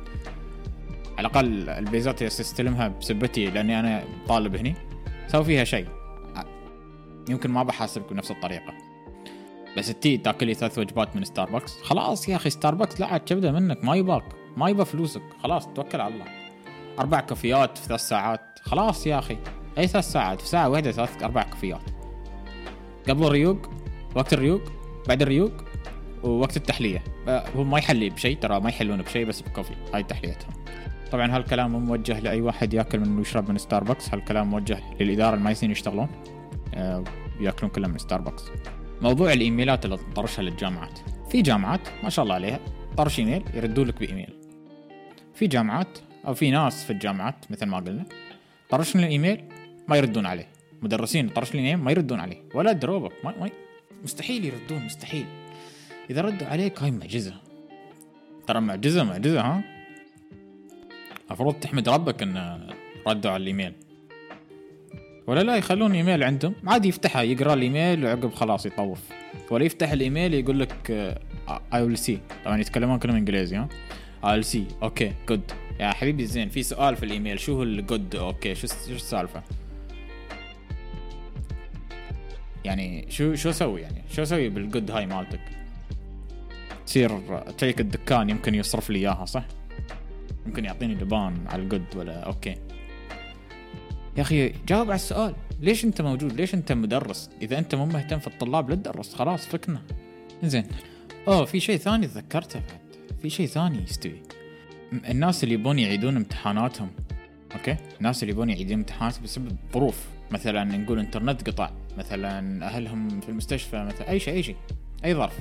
[1.18, 4.76] على الأقل البيزات استلمها بسبتي لأني أنا طالب هني
[5.28, 5.88] سوي فيها شيء.
[7.30, 8.74] يمكن ما بحاسبك بنفس الطريقة.
[9.78, 13.84] بس تي تاكل لي ثلاث وجبات من ستاربكس خلاص يا أخي ستاربكس لاعت كبده منك
[13.84, 14.24] ما يباك
[14.58, 16.26] ما يبى فلوسك خلاص توكل على الله.
[17.00, 19.38] أربع كافيات في ثلاث ساعات خلاص يا أخي.
[19.78, 21.82] أي ثلاث ساعات في ساعة واحدة ثلاث أربع كافيات.
[23.10, 23.77] قبل الريوق
[24.18, 24.62] وقت الريوق
[25.08, 25.52] بعد الريوق
[26.24, 27.04] ووقت التحلية.
[27.28, 29.74] هو ما يحلي بشيء ترى ما يحلون بشيء بس بكوفي.
[29.94, 30.54] هاي تحليتهم.
[31.12, 35.44] طبعا هالكلام مو موجه لأي واحد يأكل من ويشرب من ستاربكس هالكلام موجه للإدارة اللي
[35.44, 36.10] ما يشتغلون.
[36.76, 37.04] آه،
[37.40, 38.44] يأكلون كلهم من ستاربكس
[39.02, 41.00] موضوع الإيميلات اللي تطرشها للجامعات.
[41.30, 42.60] في جامعات ما شاء الله عليها
[42.98, 44.34] طرش إيميل يردوا لك بإيميل.
[45.34, 48.06] في جامعات أو في ناس في الجامعات مثل ما قلنا
[48.70, 49.44] طرشنا الايميل
[49.88, 50.48] ما يردون عليه.
[50.82, 52.44] مدرسين طرش الايميل ما يردون عليه.
[52.54, 53.50] ولا دروبك ما, ما
[54.04, 55.26] مستحيل يردون مستحيل.
[56.10, 57.34] إذا ردوا عليك هاي معجزة.
[58.48, 59.64] ترى معجزة معجزة ها؟
[61.28, 62.68] المفروض تحمد ربك إن
[63.08, 63.74] ردوا على الإيميل.
[65.28, 66.54] ولا لا يخلون إيميل عندهم.
[66.68, 69.00] عادي يفتحها يقرأ الإيميل وعقب خلاص يطوف.
[69.52, 70.92] ولا يفتح الإيميل يقول لك
[71.74, 73.70] I will see طبعا يتكلمون كلهم إنجليزي ها؟
[74.26, 76.50] I will see okay good يا حبيبي زين.
[76.50, 77.40] في سؤال في الإيميل.
[77.40, 79.44] شو هو ال good okay شو شو السالفة؟
[82.66, 85.42] يعني شو شو أسوي يعني؟ شو أسوي بال good هاي مالتك؟
[86.86, 89.46] تصير فيك الدكان يمكن يصرف لي إياها صح؟
[90.46, 92.56] يمكن يعطيني لبان على ال good ولا okay.
[94.18, 98.20] يا أخي جاوب على السؤال ليش أنت موجود؟ ليش أنت مدرس؟ إذا أنت مو مهتم
[98.20, 99.82] في الطلاب لا تدرس خلاص فكنا.
[100.44, 100.64] زين
[101.28, 103.18] أوه في شيء ثاني تذكرته بعد.
[103.22, 104.22] في شيء ثاني يستوي.
[104.94, 106.90] الناس اللي يبون يعيدون امتحاناتهم
[107.56, 110.06] أوكي؟ الناس اللي يبون يعيدون امتحاناتهم بسبب ظروف.
[110.32, 111.72] مثلا نقول إنترنت قطع.
[111.98, 114.56] مثلا أهلهم في المستشفى مثلا أي شيء أي شيء
[115.06, 115.40] أي ظرف.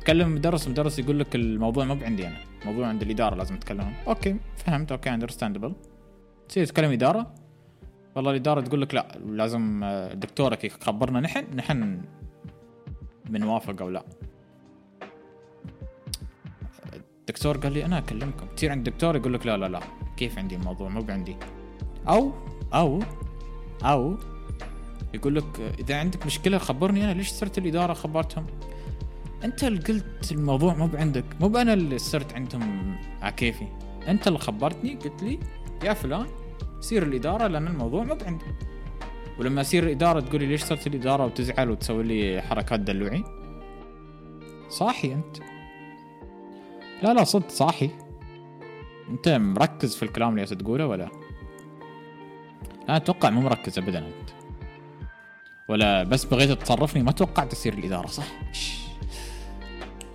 [0.00, 3.94] تكلم مدرس المدرس يقول لك الموضوع مو عندي أنا الموضوع عند الإدارة لازم تكلمهم.
[4.06, 5.74] أوكي فهمت okay understandable
[6.48, 7.34] تصير تكلم إدارة
[8.16, 9.84] والله الإدارة تقول لك لا لازم
[10.14, 12.00] دكتورك يخبرنا نحن نحن
[13.30, 14.04] بنوافق أو لا.
[17.20, 18.46] الدكتور قال لي أنا أكلمكم.
[18.56, 19.80] تصير عند الدكتور يقول لك لا لا لا
[20.16, 21.36] كيف عندي الموضوع؟ مو عندي
[22.08, 22.32] أو
[22.74, 23.00] أو
[23.84, 24.16] أو
[25.14, 28.46] يقول لك إذا عندك مشكلة خبرني أنا ليش صرت الإدارة خبرتهم؟
[29.44, 33.66] أنت اللي قلت الموضوع مو بعندك مو أنا اللي صرت عندهم على كيفي.
[34.08, 35.38] أنت اللي خبرتني قلت لي
[35.84, 36.26] يا فلان
[36.80, 38.44] سير الإدارة لأن الموضوع مو بعندي
[39.38, 43.24] ولما اصير الإدارة تقول لي ليش صرت الإدارة وتزعل وتسوي لي حركات دلوعي؟
[44.68, 45.36] صاحي أنت.
[47.02, 47.90] لا لا صدق صاحي.
[49.10, 51.10] أنت مركز في الكلام اللي تقوله ولا؟
[52.88, 54.37] لا أتوقع مو مركز ابدا أنت.
[55.68, 58.26] ولا بس بغيت تصرفني ما توقعت تصير الإدارة صح؟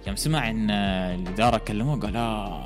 [0.08, 2.66] يوم سمع إن الإدارة كلموه قال آه.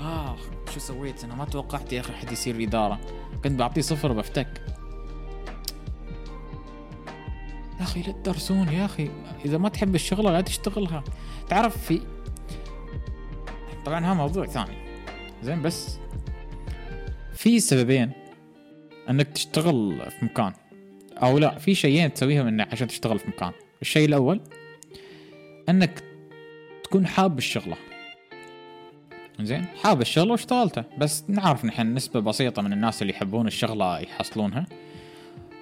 [0.00, 0.36] آه
[0.74, 3.00] شو سويت؟ أنا ما توقعت يا أخي حد يصير الاداره
[3.44, 4.62] كنت بعطيه صفر بفتك
[7.78, 9.10] يا أخي لا تدرسون يا أخي.
[9.44, 11.04] إذا ما تحب الشغلة لا تشتغلها.
[11.48, 12.00] تعرف في
[13.84, 14.76] طبعا هذا موضوع ثاني.
[15.42, 15.98] زين بس
[17.32, 18.12] في سببين
[19.10, 20.52] إنك تشتغل في مكان.
[21.24, 23.52] أو لا في شيئين تسويهم انك عشان تشتغل في مكان.
[23.82, 24.40] الشيء الأول
[25.68, 26.02] أنك
[26.84, 27.76] تكون حاب الشغلة.
[29.40, 34.66] زين؟ حاب الشغلة واشتغلته بس نعرف نحن نسبة بسيطة من الناس اللي يحبون الشغلة يحصلونها.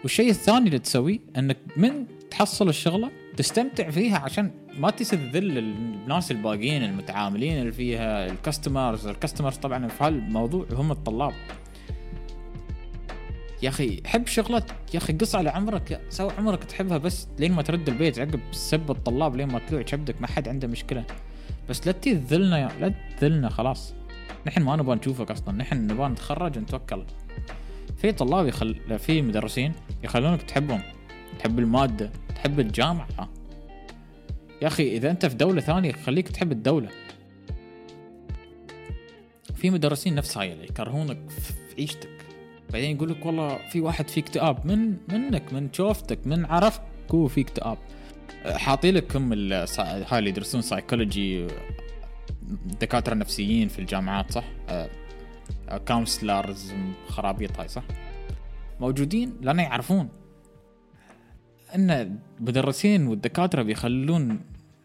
[0.02, 6.84] والشيء الثاني اللي تسويه أنك من تحصل الشغلة تستمتع فيها عشان ما تستذل الناس الباقيين
[6.84, 11.32] المتعاملين اللي فيها الكاستمرز الكاستمرز طبعا في هالموضوع هم الطلاب.
[13.62, 17.62] يا أخي حب شغلتك يا أخي قص على عمرك سوي عمرك تحبها بس لين ما
[17.62, 21.04] ترد البيت عقب سب الطلاب لين ما تلوع كبدك ما حد عنده مشكلة.
[21.68, 23.94] بس لا تذلنا يا لا تذلنا خلاص.
[24.46, 27.04] نحن ما نبغى نشوفك أصلا نحن نبغى نتخرج ونتوكل
[27.96, 29.72] في طلاب يخل في مدرسين
[30.04, 30.82] يخلونك تحبهم.
[31.38, 33.28] تحب المادة تحب الجامعة.
[34.62, 36.88] يا أخي إذا أنت في دولة ثانية خليك تحب الدولة.
[39.54, 42.11] في مدرسين نفس هاي اللي يكرهونك في عيشتك.
[42.72, 44.66] بعدين يقول لك والله في واحد في اكتئاب.
[44.66, 46.82] من منك من شوفتك من عرفك
[47.14, 47.78] هو في اكتئاب.
[48.44, 51.46] حاطي لك هم هاي اللي يدرسون سايكولوجي
[52.80, 54.44] دكاترة نفسيين في الجامعات صح؟
[55.88, 56.72] كونسلرز
[57.08, 57.82] خرابيط هاي صح؟
[58.80, 60.08] موجودين لأن يعرفون.
[61.74, 61.90] إن
[62.40, 64.40] المدرسين والدكاترة بيخلون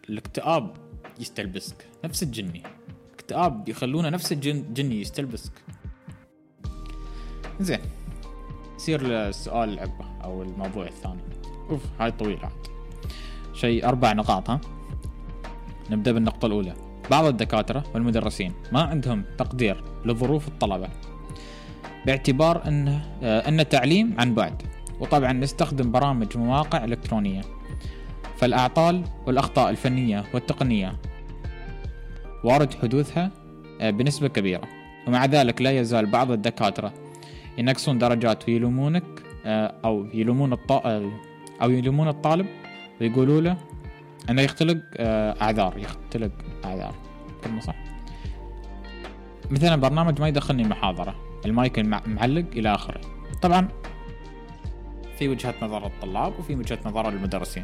[0.10, 0.73] الاكتئاب
[1.19, 1.86] يستلبسك.
[2.06, 2.63] نفس الجني.
[3.13, 5.52] اكتئاب يخلونه نفس الجني يستلبسك.
[7.60, 7.80] زين.
[8.78, 11.22] يصير السؤال العبة أو الموضوع الثاني.
[11.70, 12.43] أوف هاي طويلة.
[12.43, 12.67] عاد
[13.54, 14.62] شيء أربع نقاط ها؟
[15.91, 16.74] نبدأ بالنقطة الأولى.
[17.12, 20.88] بعض الدكاترة والمدرسين ما عندهم تقدير لظروف الطلبة
[22.06, 22.88] باعتبار أن
[23.22, 24.62] أن التعليم عن بعد
[25.00, 27.41] وطبعا نستخدم برامج ومواقع إلكترونية.
[28.38, 30.96] فالأعطال والأخطاء الفنية والتقنية
[32.43, 33.32] وارد حدوثها
[33.82, 34.67] آه، بنسبة كبيرة.
[35.08, 36.93] ومع ذلك لا يزال بعض الدكاترة
[37.58, 39.04] ينقصون درجات ويلومونك
[39.46, 41.12] آه، أو يلومون الطالب
[41.62, 42.46] أو يلومون الطالب
[43.02, 43.58] ويقولوا له
[44.30, 46.32] أنه يختلق أعذار يختلق
[46.65, 46.96] أعذار.
[47.43, 47.76] كلمة صح.
[49.52, 51.15] مثلا برنامج ما يدخلني المحاضرة
[51.46, 53.02] المايك معلق إلى آخره.
[53.41, 53.67] طبعا
[55.20, 57.63] في وجهة نظر الطلاب وفي وجهة نظر المدرسين.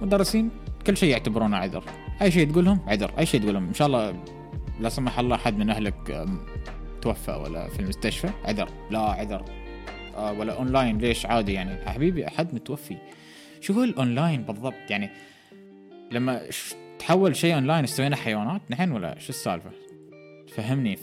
[0.00, 0.50] المدرسين
[0.86, 1.84] كل شيء يعتبرونه عذر.
[2.22, 3.68] أي شيء تقولهم عذر أي شيء تقولهم.
[3.68, 4.14] إن شاء الله
[4.80, 6.26] لا سمح الله أحد من أهلك
[7.00, 8.68] توفى ولا في المستشفى؟ عذر.
[8.90, 9.44] لا عذر.
[10.16, 11.90] آه ولا اونلاين ليش؟ عادي يعني.
[11.90, 12.96] حبيبي أحد متوفي.
[13.60, 15.10] شو هو الاونلاين بالضبط؟ يعني
[16.12, 16.40] لما
[16.98, 19.70] تحول شيء اونلاين استوينا حيوانات نحن ولا شو السالفة؟
[20.48, 20.98] فهمني.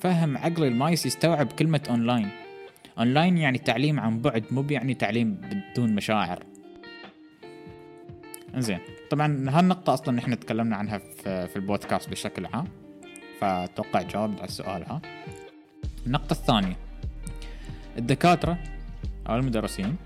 [0.00, 2.28] فهم عقلي اللي ما يستوعب كلمة online
[2.98, 6.42] online يعني تعليم عن بعد مو يعني تعليم بدون مشاعر.
[8.54, 8.78] انزين.
[9.10, 12.81] طبعا هالنقطة أصلا إحنا تكلمنا عنها في البودكاست بشكل عام.
[13.42, 15.00] فأتوقع جاوبت على السؤال ها.
[16.06, 16.76] النقطة الثانية.
[17.98, 18.58] الدكاترة
[19.28, 19.96] أو المدرسين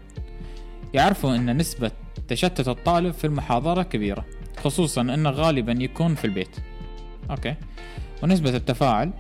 [0.94, 1.90] يعرفوا إن نسبة
[2.28, 4.24] تشتت الطالب في المحاضرة كبيرة
[4.64, 6.56] خصوصا انه غالبا يكون في البيت.
[7.30, 7.54] أوكي.
[8.22, 9.10] ونسبة التفاعل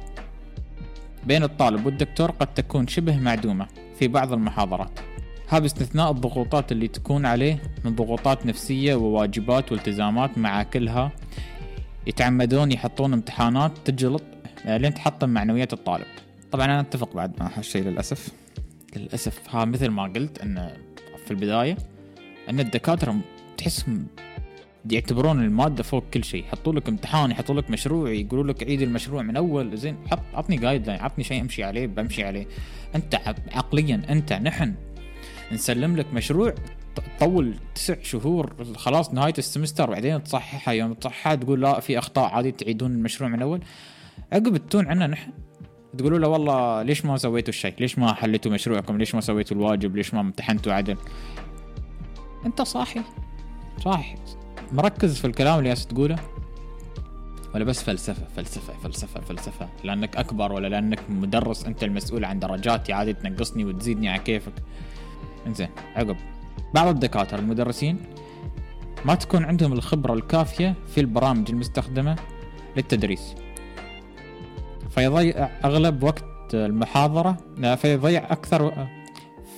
[1.26, 3.66] بين الطالب والدكتور قد تكون شبه معدومة
[3.98, 5.00] في بعض المحاضرات.
[5.48, 11.12] هذا باستثناء الضغوطات اللي تكون عليه من ضغوطات نفسية وواجبات والتزامات مع كلها
[12.06, 14.22] يتعمدون يحطون امتحانات تجلط
[14.66, 16.06] آه، لين تحطم معنويات الطالب.
[16.52, 18.28] طبعا أنا أتفق بعد مع هالشيء للأسف.
[18.96, 20.70] للأسف ها مثل ما قلت إن
[21.24, 21.76] في البداية
[22.50, 23.16] إن الدكاترة
[23.56, 24.06] تحسهم
[24.90, 26.44] يعتبرون المادة فوق كل شيء.
[26.44, 30.56] يحطوا لك امتحان يحطوا لك مشروع يقولوا لك عيد المشروع من أول زين حط عطني
[30.56, 32.46] guideline عطني شيء أمشي عليه بمشي عليه.
[32.94, 33.14] أنت
[33.52, 34.74] عقليا أنت نحن
[35.52, 36.54] نسلم لك مشروع
[37.00, 42.34] تطول تسع شهور خلاص نهاية ال semester بعدين تصححها يوم تصححها تقول لا في أخطاء
[42.34, 43.60] عادي تعيدون المشروع من اول
[44.32, 45.32] عقب تتون عنا نحن
[45.98, 49.96] تقولوا له والله ليش ما سويتوا الشيء؟ ليش ما حليتوا مشروعكم؟ ليش ما سويتوا الواجب؟
[49.96, 50.96] ليش ما امتحنتوا عدل؟
[52.46, 53.00] أنت صاحي.
[53.78, 54.16] صاحي.
[54.72, 56.16] مركز في الكلام اللي تقوله؟
[57.54, 62.92] ولا بس فلسفة فلسفة فلسفة فلسفة؟ لأنك أكبر ولا لأنك مدرس أنت المسؤول عن درجاتي
[62.92, 64.52] عادي تنقصني وتزيدني على كيفك.
[65.46, 66.16] إنزين عقب.
[66.74, 67.98] بعض الدكاترة المدرسين
[69.04, 72.16] ما تكون عندهم الخبرة الكافية في البرامج المستخدمة
[72.76, 73.34] للتدريس.
[74.90, 77.36] فيضيع أغلب وقت المحاضرة
[77.76, 78.86] فيضيع أكثر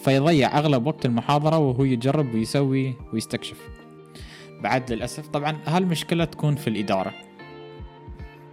[0.04, 3.58] فيضيع أغلب وقت المحاضرة وهو يجرب ويسوي ويستكشف.
[4.62, 7.14] بعد للأسف طبعا هالمشكلة تكون في الإدارة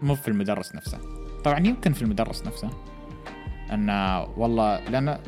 [0.01, 0.99] مو في المدرس نفسه.
[1.43, 2.69] طبعا يمكن في المدرس نفسه
[3.71, 3.89] أن
[4.37, 5.19] والله لأن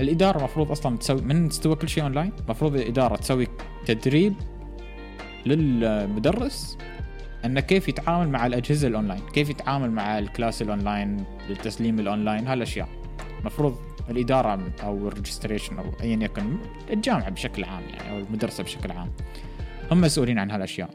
[0.00, 3.46] الإدارة المفروض أصلا تسوي من تستوى كل شيء أونلاين المفروض الإدارة تسوي
[3.86, 4.34] تدريب
[5.46, 6.78] للمدرس
[7.44, 12.46] إنه كيف يتعامل مع الأجهزة الاونلاين كيف يتعامل مع ال class ال online التسليم الاونلاين
[12.46, 12.88] هالأشياء.
[13.40, 13.76] المفروض
[14.10, 16.58] الإدارة أو ال registration أو ايا يكن
[16.90, 19.12] الجامعة بشكل عام يعني أو المدرسة بشكل عام.
[19.90, 20.90] هم مسؤولين عن هالأشياء.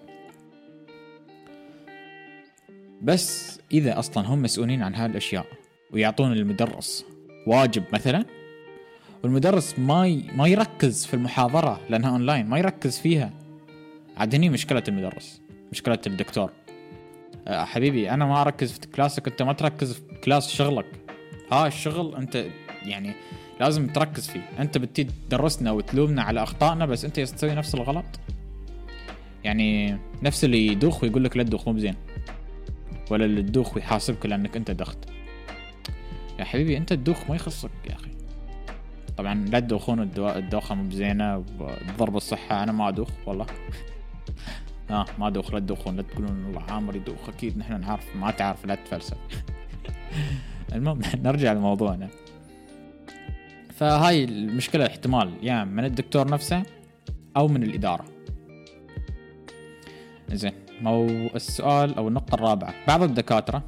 [3.02, 5.46] بس إذا أصلا هم مسؤولين عن هالأشياء
[5.92, 7.06] ويعطون المدرس
[7.48, 8.26] واجب مثلا
[9.24, 10.24] والمدرس ما ي...
[10.36, 13.34] ما يركز في المحاضرة لأنها اونلاين ما يركز فيها.
[14.18, 16.52] عاد هني مشكلة المدرس مشكلة الدكتور.
[17.48, 20.86] أه حبيبي أنا ما أركز في كلاسك أنت ما تركز في class شغلك.
[21.52, 22.46] ها الشغل أنت
[22.86, 23.14] يعني
[23.60, 24.50] لازم تركز فيه.
[24.60, 28.06] أنت ياي تدرسنا وتلومنا على أخطائنا بس أنت تسوي نفس الغلط.
[29.44, 31.96] يعني نفس اللي يدوخ ويقول لك لا تدوخ مو بزين.
[33.12, 34.98] ولا اللي تدوخ ويحاسبك لأنك أنت دخت.
[36.40, 38.13] يا حبيبي أنت تدوخ ما يخصك يا أخي.
[39.18, 41.44] طبعا لا تدوخون الدوخة مو بزينة
[41.88, 43.46] بضرب الصحة أنا ما أدوخ والله.
[44.90, 48.66] آه ما أدوخ لا تدوخون لا تقولون والله عامر يدوخ أكيد نحن نعرف ما تعرف
[48.66, 49.18] لا تفلسف.
[50.74, 52.10] المهم نرجع لموضوعنا.
[53.74, 56.64] فهاي المشكلة احتمال يا يعني من الدكتور نفسه
[57.38, 58.06] أو من الإدارة.
[60.32, 61.06] زين مو
[61.36, 62.74] السؤال أو النقطة الرابعة.
[62.88, 63.64] بعض الدكاترة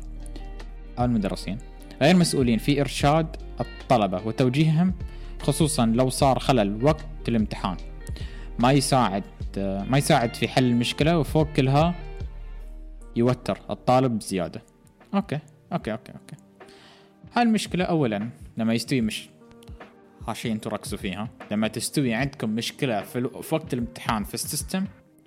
[1.00, 1.58] أو المدرسين
[2.02, 4.94] غير مسؤولين في إرشاد الطلبة وتوجيههم
[5.42, 7.78] خصوصا لو صار خلل وقت الامتحان.
[8.60, 9.24] ما يساعد
[9.58, 11.96] ما يساعد في حل المشكلة وفوق كلها
[13.16, 14.62] يوتر الطالب بزيادة
[15.14, 15.40] okay
[15.74, 16.36] okay okay okay.
[17.34, 19.30] هاي المشكلة اولا لما يستوي مش
[20.28, 21.30] هالشي أنتم ركزوا فيها.
[21.52, 24.86] لما تستوي عندكم مشكلة في, في وقت الامتحان في ال system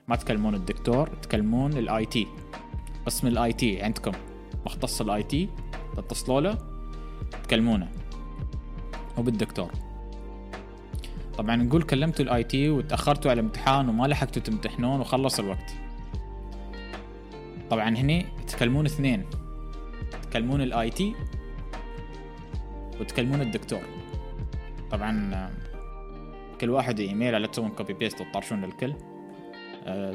[0.09, 2.27] ما تكلمون الدكتور تكلمون ال IT.
[3.07, 4.13] قسم ال IT عندكم.
[4.67, 5.49] مختص ال IT
[5.97, 6.59] تتصلوا له
[7.45, 7.89] تكلمونه.
[9.17, 9.73] مو بالدكتور
[11.39, 15.75] طبعا نقول كلمتوا ال IT وتاخرتوا على الامتحان وما لحقتوا تمتحنون وخلص الوقت.
[17.71, 19.25] طبعا هني تكلمون اثنين.
[20.23, 21.15] تكلمون ال IT
[23.01, 23.81] وتكلمون الدكتور.
[24.91, 25.51] طبعا
[26.61, 28.95] كل واحد إيميل على تسوون copy paste وتطرشون للكل.
[29.87, 30.15] أه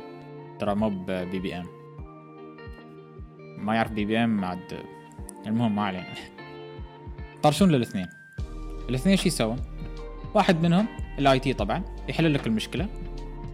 [0.60, 1.66] ترى مو BBM
[3.58, 4.80] ما يعرف BBM عاد
[5.48, 6.14] المهم ما علينا.
[7.44, 8.08] طرشون للاثنين.
[8.90, 9.58] الاثنين شو يسوون؟
[10.34, 10.88] واحد منهم
[11.20, 12.88] ال IT طبعا يحل لك المشكلة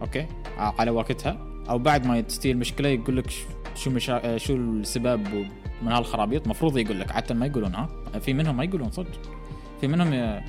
[0.00, 1.46] okay؟ على وقتها.
[1.70, 3.30] أو بعد ما تستوي المشكلة يقول لك
[3.74, 4.38] شو مشا...
[4.38, 5.46] شو السبب
[5.82, 6.44] من هالخرابيط.
[6.44, 7.88] المفروض يقول لك عادة ما يقولون ها
[8.20, 9.20] في منهم ما يقولون صدق.
[9.80, 10.40] في منهم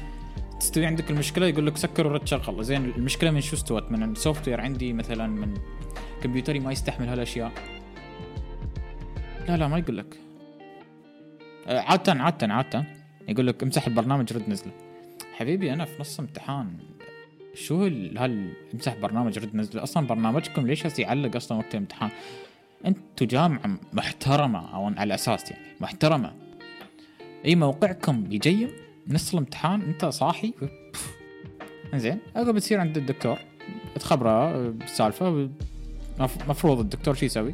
[0.59, 2.63] تستوي عندك المشكلة يقول لك سكر ورد شغل.
[2.63, 5.53] زين المشكلة من شو استوت؟ من ال software عندي مثلا من
[6.23, 7.51] كمبيوتري ما يستحمل هالأشياء.
[9.47, 10.17] لا لا ما يقول لك.
[11.67, 12.85] عادة عادة عادة.
[13.27, 14.71] يقول لك امسح البرنامج رد نزله.
[15.33, 16.77] حبيبي أنا في نص امتحان.
[17.53, 22.09] شو هال امسح برنامج رد نزله أصلا برنامجكم ليش هسه يعلق أصلا وقت الامتحان؟
[22.85, 26.33] أنتوا جامعة محترمة أو على أساس يعني محترمة.
[27.45, 28.69] أي موقعكم يجيم
[29.07, 30.53] نص الامتحان أنت صاحي.
[31.95, 33.37] زين عقب تصير عند الدكتور
[33.95, 35.49] تخبره بالسالفة
[36.19, 37.53] مفروض الدكتور شو يسوي؟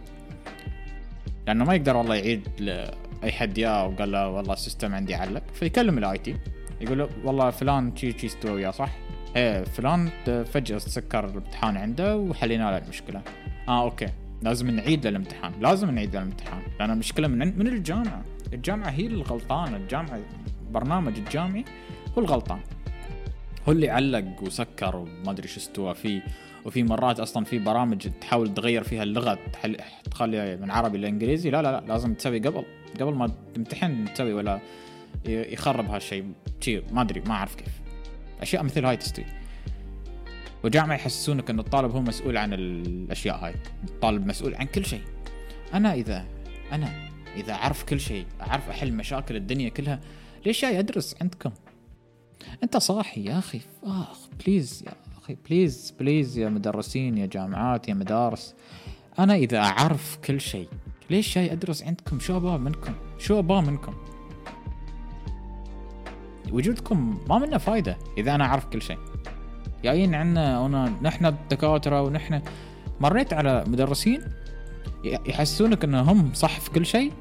[1.47, 5.43] لأنه ما يقدر والله يعيد لاي حد يا وقال له والله ال system عندي علق
[5.53, 6.35] فيكلم ال IT
[6.81, 8.89] يقول له والله فلان شي شي استوى وياه صح؟
[9.38, 13.21] إيه فلان فجأة سكر الامتحان عنده وحلينا له المشكلة.
[13.67, 14.07] آه okay.
[14.41, 15.53] لازم نعيد للامتحان.
[15.61, 16.61] لازم نعيد للامتحان.
[16.79, 18.25] لأن المشكلة من من الجامعة.
[18.53, 19.77] الجامعة هي الغلطانة.
[19.77, 20.19] الجامعة
[20.71, 21.65] برنامج الجامعي
[22.17, 22.59] هو الغلطان.
[23.67, 26.21] هو اللي علق وسكر وما أدري شو استوى فيه.
[26.65, 29.77] وفي مرات أصلا في برامج تحاول تغير فيها اللغة تحل
[30.11, 31.49] تخلي من عربي لإنجليزي.
[31.49, 32.65] لا لا لا لازم تسوي قبل.
[32.99, 34.59] قبل ما تمتحن تسوي ولا
[35.25, 36.31] يخرب هالشيء.
[36.61, 37.86] شيء ما أدري ما أعرف كيف.
[38.41, 39.25] أشياء مثل هاي تستوي.
[40.63, 43.55] وجامعة يحسسونك ان الطالب هو مسؤول عن الأشياء هاي.
[43.83, 45.01] الطالب مسؤول عن كل شيء.
[45.73, 46.25] أنا إذا
[46.71, 49.99] أنا إذا أعرف كل شيء أعرف أحل مشاكل الدنيا كلها
[50.45, 51.51] ليش جاي أدرس عندكم؟
[52.63, 53.61] أنت صاحي يا أخي.
[53.83, 58.55] آخ please يا أخي please please يا مدرسين يا جامعات يا مدارس.
[59.19, 60.67] أنا إذا أعرف كل شيء
[61.09, 63.95] ليش جاي أدرس عندكم؟ شو أبغى منكم؟ شو أبغى منكم؟
[66.51, 68.97] وجودكم ما منه فايدة إذا أنا أعرف كل شيء.
[69.83, 72.41] جايين عنا انا نحن الدكاترة ونحن
[72.99, 74.21] مريت على مدرسين
[75.03, 77.13] يحسونك إنهم صح في كل شيء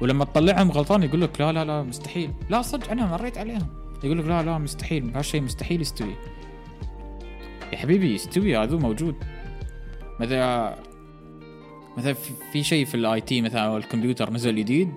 [0.00, 2.30] ولما تطلعهم غلطان يقول لك لا لا لا مستحيل.
[2.50, 3.66] لا صدق أنا مريت عليهم.
[4.04, 6.14] يقول لك لا لا مستحيل هالشيء مستحيل يستوي.
[7.72, 9.14] يا حبيبي يستوي هذا موجود.
[10.20, 10.76] مثلا
[11.96, 12.14] مثلا
[12.52, 14.92] في شيء في ال IT مثلا الكمبيوتر نزل جديد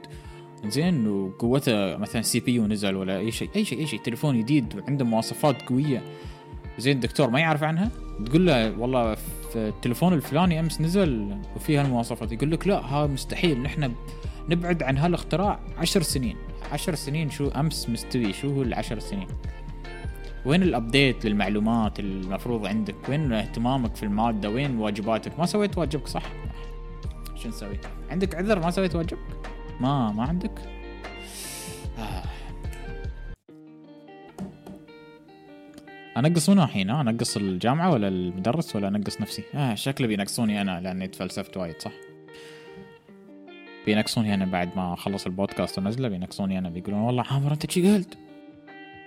[0.70, 5.06] زين وقوته مثلا CPU نزل ولا أي شيء أي شيء أي شيء تليفون جديد وعنده
[5.06, 6.02] مواصفات قوية.
[6.80, 7.92] زين الدكتور ما يعرف عنها؟
[8.26, 9.18] تقول له والله
[9.56, 12.32] التليفون الفلاني أمس نزل وفيه هالمواصفات.
[12.32, 13.62] يقول لك لا ها مستحيل.
[13.62, 13.92] نحن
[14.50, 16.38] نبعد عن هالاختراع عشر سنين.
[16.72, 19.28] عشر سنين شو أمس مستوي شو هو العشر سنين؟
[20.46, 26.08] وين ال update للمعلومات المفروض عندك؟ وين اهتمامك في المادة؟ وين واجباتك؟ ما سويت واجبك
[26.08, 26.24] صح؟
[27.36, 29.20] شو نسوي عندك عذر ما سويت واجبك؟
[29.80, 30.52] ما ما عندك؟
[31.98, 32.24] آه.
[36.18, 41.08] انقص منو الحين أنقص الجامعة ولا المدرس ولا أنقص نفسي؟ آه شكله بينقصوني أنا لأني
[41.08, 41.92] تفلسفت وايد صح؟
[43.86, 48.18] بينقصوني أنا بعد ما أخلص البودكاست ونزله بينقصوني أنا بيقولون والله عامر أنت شي قلت؟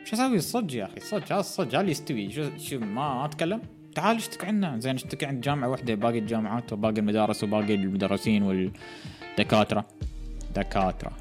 [0.05, 2.31] شو أسوي؟ الصج يا أخي الصج هذا الصج اللي يستوي.
[2.31, 3.63] شو شو ما أتكلم؟
[3.95, 4.81] تعال اشتكي عنا.
[4.81, 9.87] زين اشتكي عند جامعة واحدة باقي الجامعات وباقي المدارس وباقي المدرسين والدكاترة.
[10.55, 11.13] دكاترة.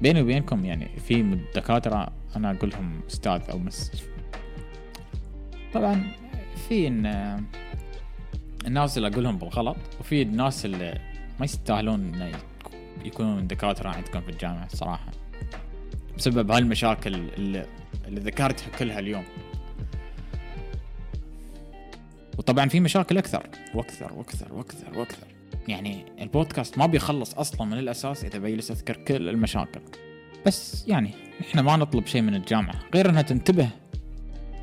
[0.00, 1.22] بيني وبينكم يعني في
[1.54, 3.92] دكاترة أنا أقول لهم أستاذ أو مس.
[5.74, 6.12] طبعا
[6.68, 7.06] في إن
[8.66, 11.00] الناس اللي أقولهم بالغلط وفي الناس اللي
[11.38, 12.30] ما يستاهلون
[13.04, 15.10] يكونون دكاترة عندكم في الجامعة الصراحة
[16.16, 17.66] بسبب هالمشاكل اللي,
[18.06, 19.24] اللي ذكرتها كلها اليوم.
[22.38, 25.26] وطبعا في مشاكل أكثر وأكثر وأكثر وأكثر وأكثر.
[25.68, 29.80] يعني البودكاست ما بيخلص أصلا من الأساس إذا بجلس أذكر كل المشاكل.
[30.46, 32.74] بس يعني إحنا ما نطلب شيء من الجامعة.
[32.94, 33.68] غير إنها تنتبه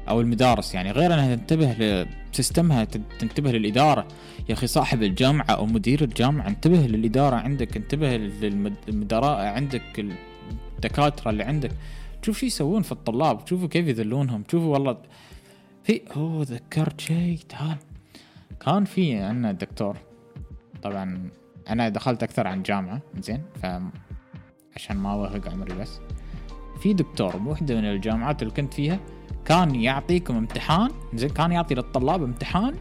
[0.10, 2.84] أو المدارس يعني غير إنها تنتبه لسيستمها
[3.20, 4.08] تنتبه للإدارة.
[4.50, 10.06] يا أخي صاحب الجامعة أو مدير الجامعة انتبه للإدارة عندك انتبه للمدراء عندك
[10.76, 11.72] الدكاترة اللي عندك.
[12.22, 14.98] شوف شو يسوون في الطلاب شوفوا كيف يذلونهم شوفوا والله.
[15.84, 17.78] في أوه ذكرت شيء تعال.
[18.66, 19.98] كان في عندنا دكتور.
[20.84, 21.30] طبعا
[21.70, 23.66] أنا دخلت أكثر عن جامعة زين ف
[24.76, 26.00] عشان ما أوهق عمري بس.
[26.82, 29.00] في دكتور بوحدة من الجامعات اللي كنت فيها
[29.46, 32.76] كان يعطيكم امتحان زين كان يعطي للطلاب امتحان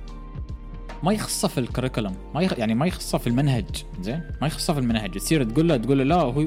[1.03, 2.59] ما يخصه في الكريكولم ما يخ...
[2.59, 5.11] يعني ما يخصه في المنهج زين ما يخصه في المنهج.
[5.11, 6.40] تصير تقول له تقول له لا هو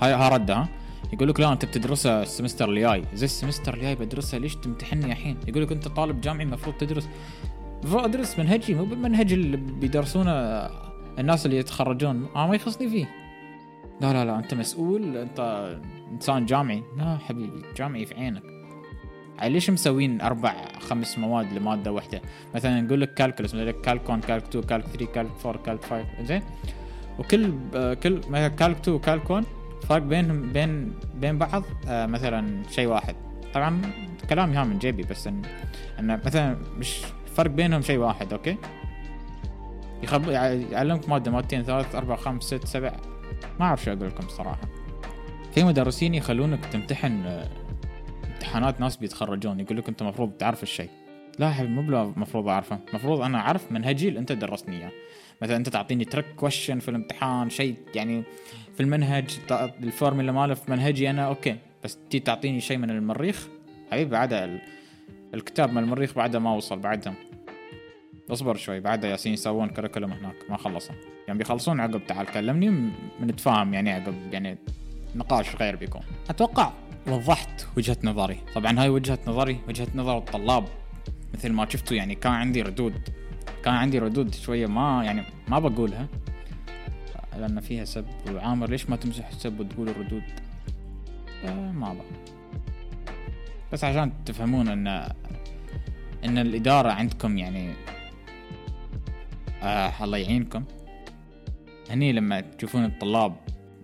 [0.00, 0.68] هاي ها رده ها؟
[1.12, 3.04] يقول لك لا أنت بتدرسها ال semester الجاي.
[3.14, 7.08] زي السمستر الجاي بدرسها ليش تمتحني الحين؟ يقول لك أنت طالب جامعي المفروض تدرس
[7.84, 10.32] ادرس منهجي مو بالمنهج اللي بيدرسونه
[11.18, 12.26] الناس اللي يتخرجون.
[12.36, 13.06] آه ما يخصني فيه.
[14.00, 15.70] لا لا لا أنت مسؤول أنت
[16.12, 16.82] إنسان جامعي.
[16.96, 18.42] لا حبيبي جامعي في عينك.
[19.42, 22.20] ليش مسوين أربع خمس مواد لمادة واحدة؟
[22.54, 26.04] مثلا نقول لك calculus مثلا calc 1 calc 2 calc 3 calc 4 calc 5
[26.24, 26.42] زين؟
[27.18, 27.52] وكل
[28.02, 29.44] كل مثلا كالك 2 وكالك 1
[29.88, 33.14] فرق بينهم بين بين بعض آه، مثلا شيء واحد.
[33.54, 33.80] طبعا
[34.30, 35.42] كلامي ها من جيبي بس إن,
[35.98, 37.00] إن مثلا مش
[37.40, 38.56] فرق بينهم شيء واحد أوكي؟
[40.02, 40.28] يخب
[40.72, 42.92] يعلمك مادة مادتين ثلاث أربع خمس ست سبع
[43.60, 44.68] ما أعرف شو أقول لكم الصراحه
[45.54, 47.44] في مدرسين يخلونك تمتحن
[48.32, 50.90] امتحانات ناس بيتخرجون يقول لك أنت المفروض تعرف الشيء.
[51.38, 52.78] لا حبيبي مو المفروض أعرفه.
[52.88, 54.92] المفروض أنا أعرف منهجي اللي أنت درستني إياه.
[55.42, 58.22] مثلا أنت تعطيني trick question في الامتحان شيء يعني
[58.74, 59.38] في المنهج
[59.82, 61.56] الفورمولا ماله في منهجي أنا okay.
[61.84, 63.48] بس تيي تعطيني شيء من المريخ
[63.92, 64.60] حبيبي بعد
[65.34, 67.14] الكتاب من المريخ بعده ما وصل بعدهم.
[68.32, 70.94] اصبر شوي بعدها يالسين يسوون curriculum هناك ما خلصوا.
[71.26, 74.58] يعني بيخلصون عقب تعال كلمني بنتفاهم يعني عقب يعني
[75.16, 76.02] نقاش غير بيكون.
[76.30, 76.72] أتوقع
[77.06, 78.38] وضحت وجهة نظري.
[78.54, 80.64] طبعا هاي وجهة نظري وجهة نظر الطلاب.
[81.34, 83.08] مثل ما شفتوا يعني كان عندي ردود
[83.64, 86.06] كان عندي ردود شوية ما يعني ما بقولها.
[87.38, 90.22] لأن فيها سب وعامر ليش ما تمسح السب وتقول الردود؟
[91.44, 92.04] آه ما بقى
[93.72, 94.88] بس عشان تفهمون ان
[96.24, 97.72] إن الإدارة عندكم يعني
[99.62, 100.64] آه الله يعينكم.
[101.90, 103.36] هني لما تشوفون الطلاب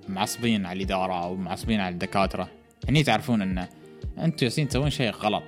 [0.08, 2.48] معصبين على الإدارة أو معصبين على الدكاترة
[2.88, 3.66] هني تعرفون ان
[4.18, 5.42] أنتوا ياسين تسوون شيء غلط.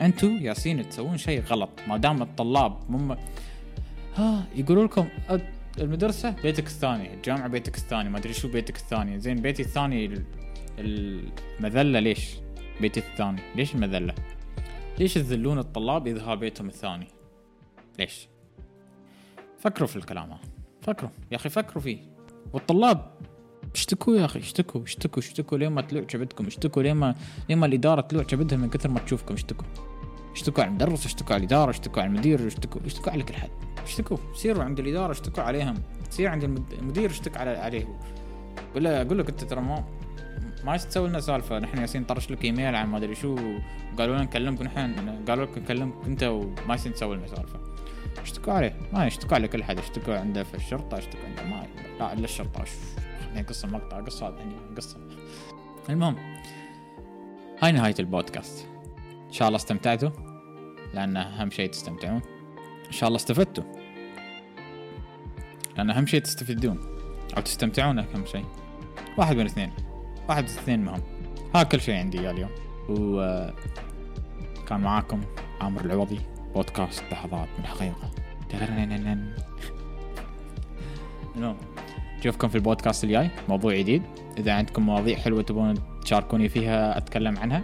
[0.00, 1.70] أنتوا ياسين تسوون شيء غلط.
[1.88, 3.16] ما دام الطلاب مم
[4.16, 5.08] ها يقولوا لكم
[5.78, 9.18] المدرسة بيتك الثاني الجامعة بيتك الثاني ما أدري شو بيتك الثاني.
[9.18, 10.24] زين بيتي الثاني
[10.78, 12.34] المذلة ليش؟
[12.80, 14.14] بيتي الثاني ليش المذلة؟
[14.98, 17.06] ليش تذلون الطلاب اذا بيتهم الثاني؟
[17.98, 18.28] ليش؟
[19.60, 20.36] فكروا في الكلام
[20.82, 21.10] فكروا.
[21.30, 21.98] يا أخي فكروا فيه.
[22.52, 23.10] والطلاب
[23.74, 27.14] اشتكوا يا أخي اشتكوا اشتكوا اشتكوا لين ما تلوع كبدكم اشتكوا لين ما
[27.48, 29.34] لين ما الإدارة تلوع كبدها من كثر ما تشوفكم.
[29.34, 29.66] اشتكوا.
[30.32, 33.50] اشتكوا على المدرس اشتكوا على الإدارة اشتكوا على المدير اشتكوا اشتكوا على كل حد.
[33.82, 34.16] اشتكوا.
[34.34, 35.74] سيروا عند الإدارة اشتكوا عليهم.
[36.10, 37.98] سير عند المدير اشتك على عليه.
[38.74, 39.84] قول له أقول لك انت ترى ما
[40.64, 41.58] ما تسوي لنا سالفة.
[41.58, 43.36] نحن ياسين طرش لك إيميل عن ما أدري شو.
[43.94, 47.60] وقالوا لنا نكلمك نحن قالوا لك نكلمك أنت وما يصير تسوي لنا سالفة.
[48.18, 51.66] اشتكوا عليه ما اشتكوا على كل حد اشتكوا عنده في الشرطة اشتكوا عنده ما
[51.98, 52.64] لا إلا الشرطة.
[53.34, 54.96] يعني قصة؟ مقطع قصة يعني قصة.
[55.88, 56.16] المهم
[57.62, 58.66] هاي نهاية البودكاست.
[59.26, 60.10] إن شاء الله استمتعتوا
[60.94, 62.20] لأن أهم شيء تستمتعون.
[62.86, 63.64] إن شاء الله استفدتوا
[65.76, 66.80] لأن أهم شيء تستفيدون
[67.36, 68.44] أو تستمتعون أهم شيء.
[69.18, 69.72] واحد من اثنين.
[70.28, 71.02] واحد من اثنين مهم.
[71.54, 72.50] ها كل شيء عندي اليوم.
[72.88, 73.20] و
[74.68, 75.20] كان معاكم
[75.60, 76.20] عامر العوضي.
[76.54, 78.10] بودكاست لحظات من الحقيقة
[81.36, 81.56] المهم
[82.18, 84.02] نشوفكم في البودكاست الجاي موضوع جديد
[84.38, 85.74] اذا عندكم مواضيع حلوة تبون
[86.04, 87.62] تشاركوني فيها اتكلم عنها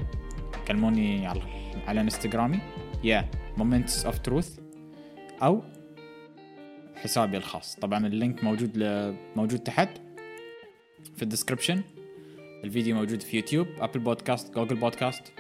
[0.68, 1.42] كلموني على
[1.86, 2.58] على انستغرامي
[3.04, 4.58] يا Moments of Truth
[5.42, 5.62] أو
[6.96, 9.14] حسابي الخاص طبعا ال link موجود ل...
[9.36, 9.88] موجود تحت
[11.16, 11.82] في ال description
[12.64, 15.32] الفيديو موجود في يوتيوب Apple Podcasts Google Podcasts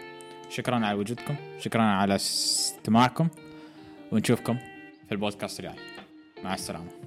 [0.50, 3.28] شكرا على وجودكم شكرا على استماعكم
[4.12, 4.56] ونشوفكم
[5.06, 5.74] في البودكاست الجاي.
[6.44, 7.05] مع السلامة.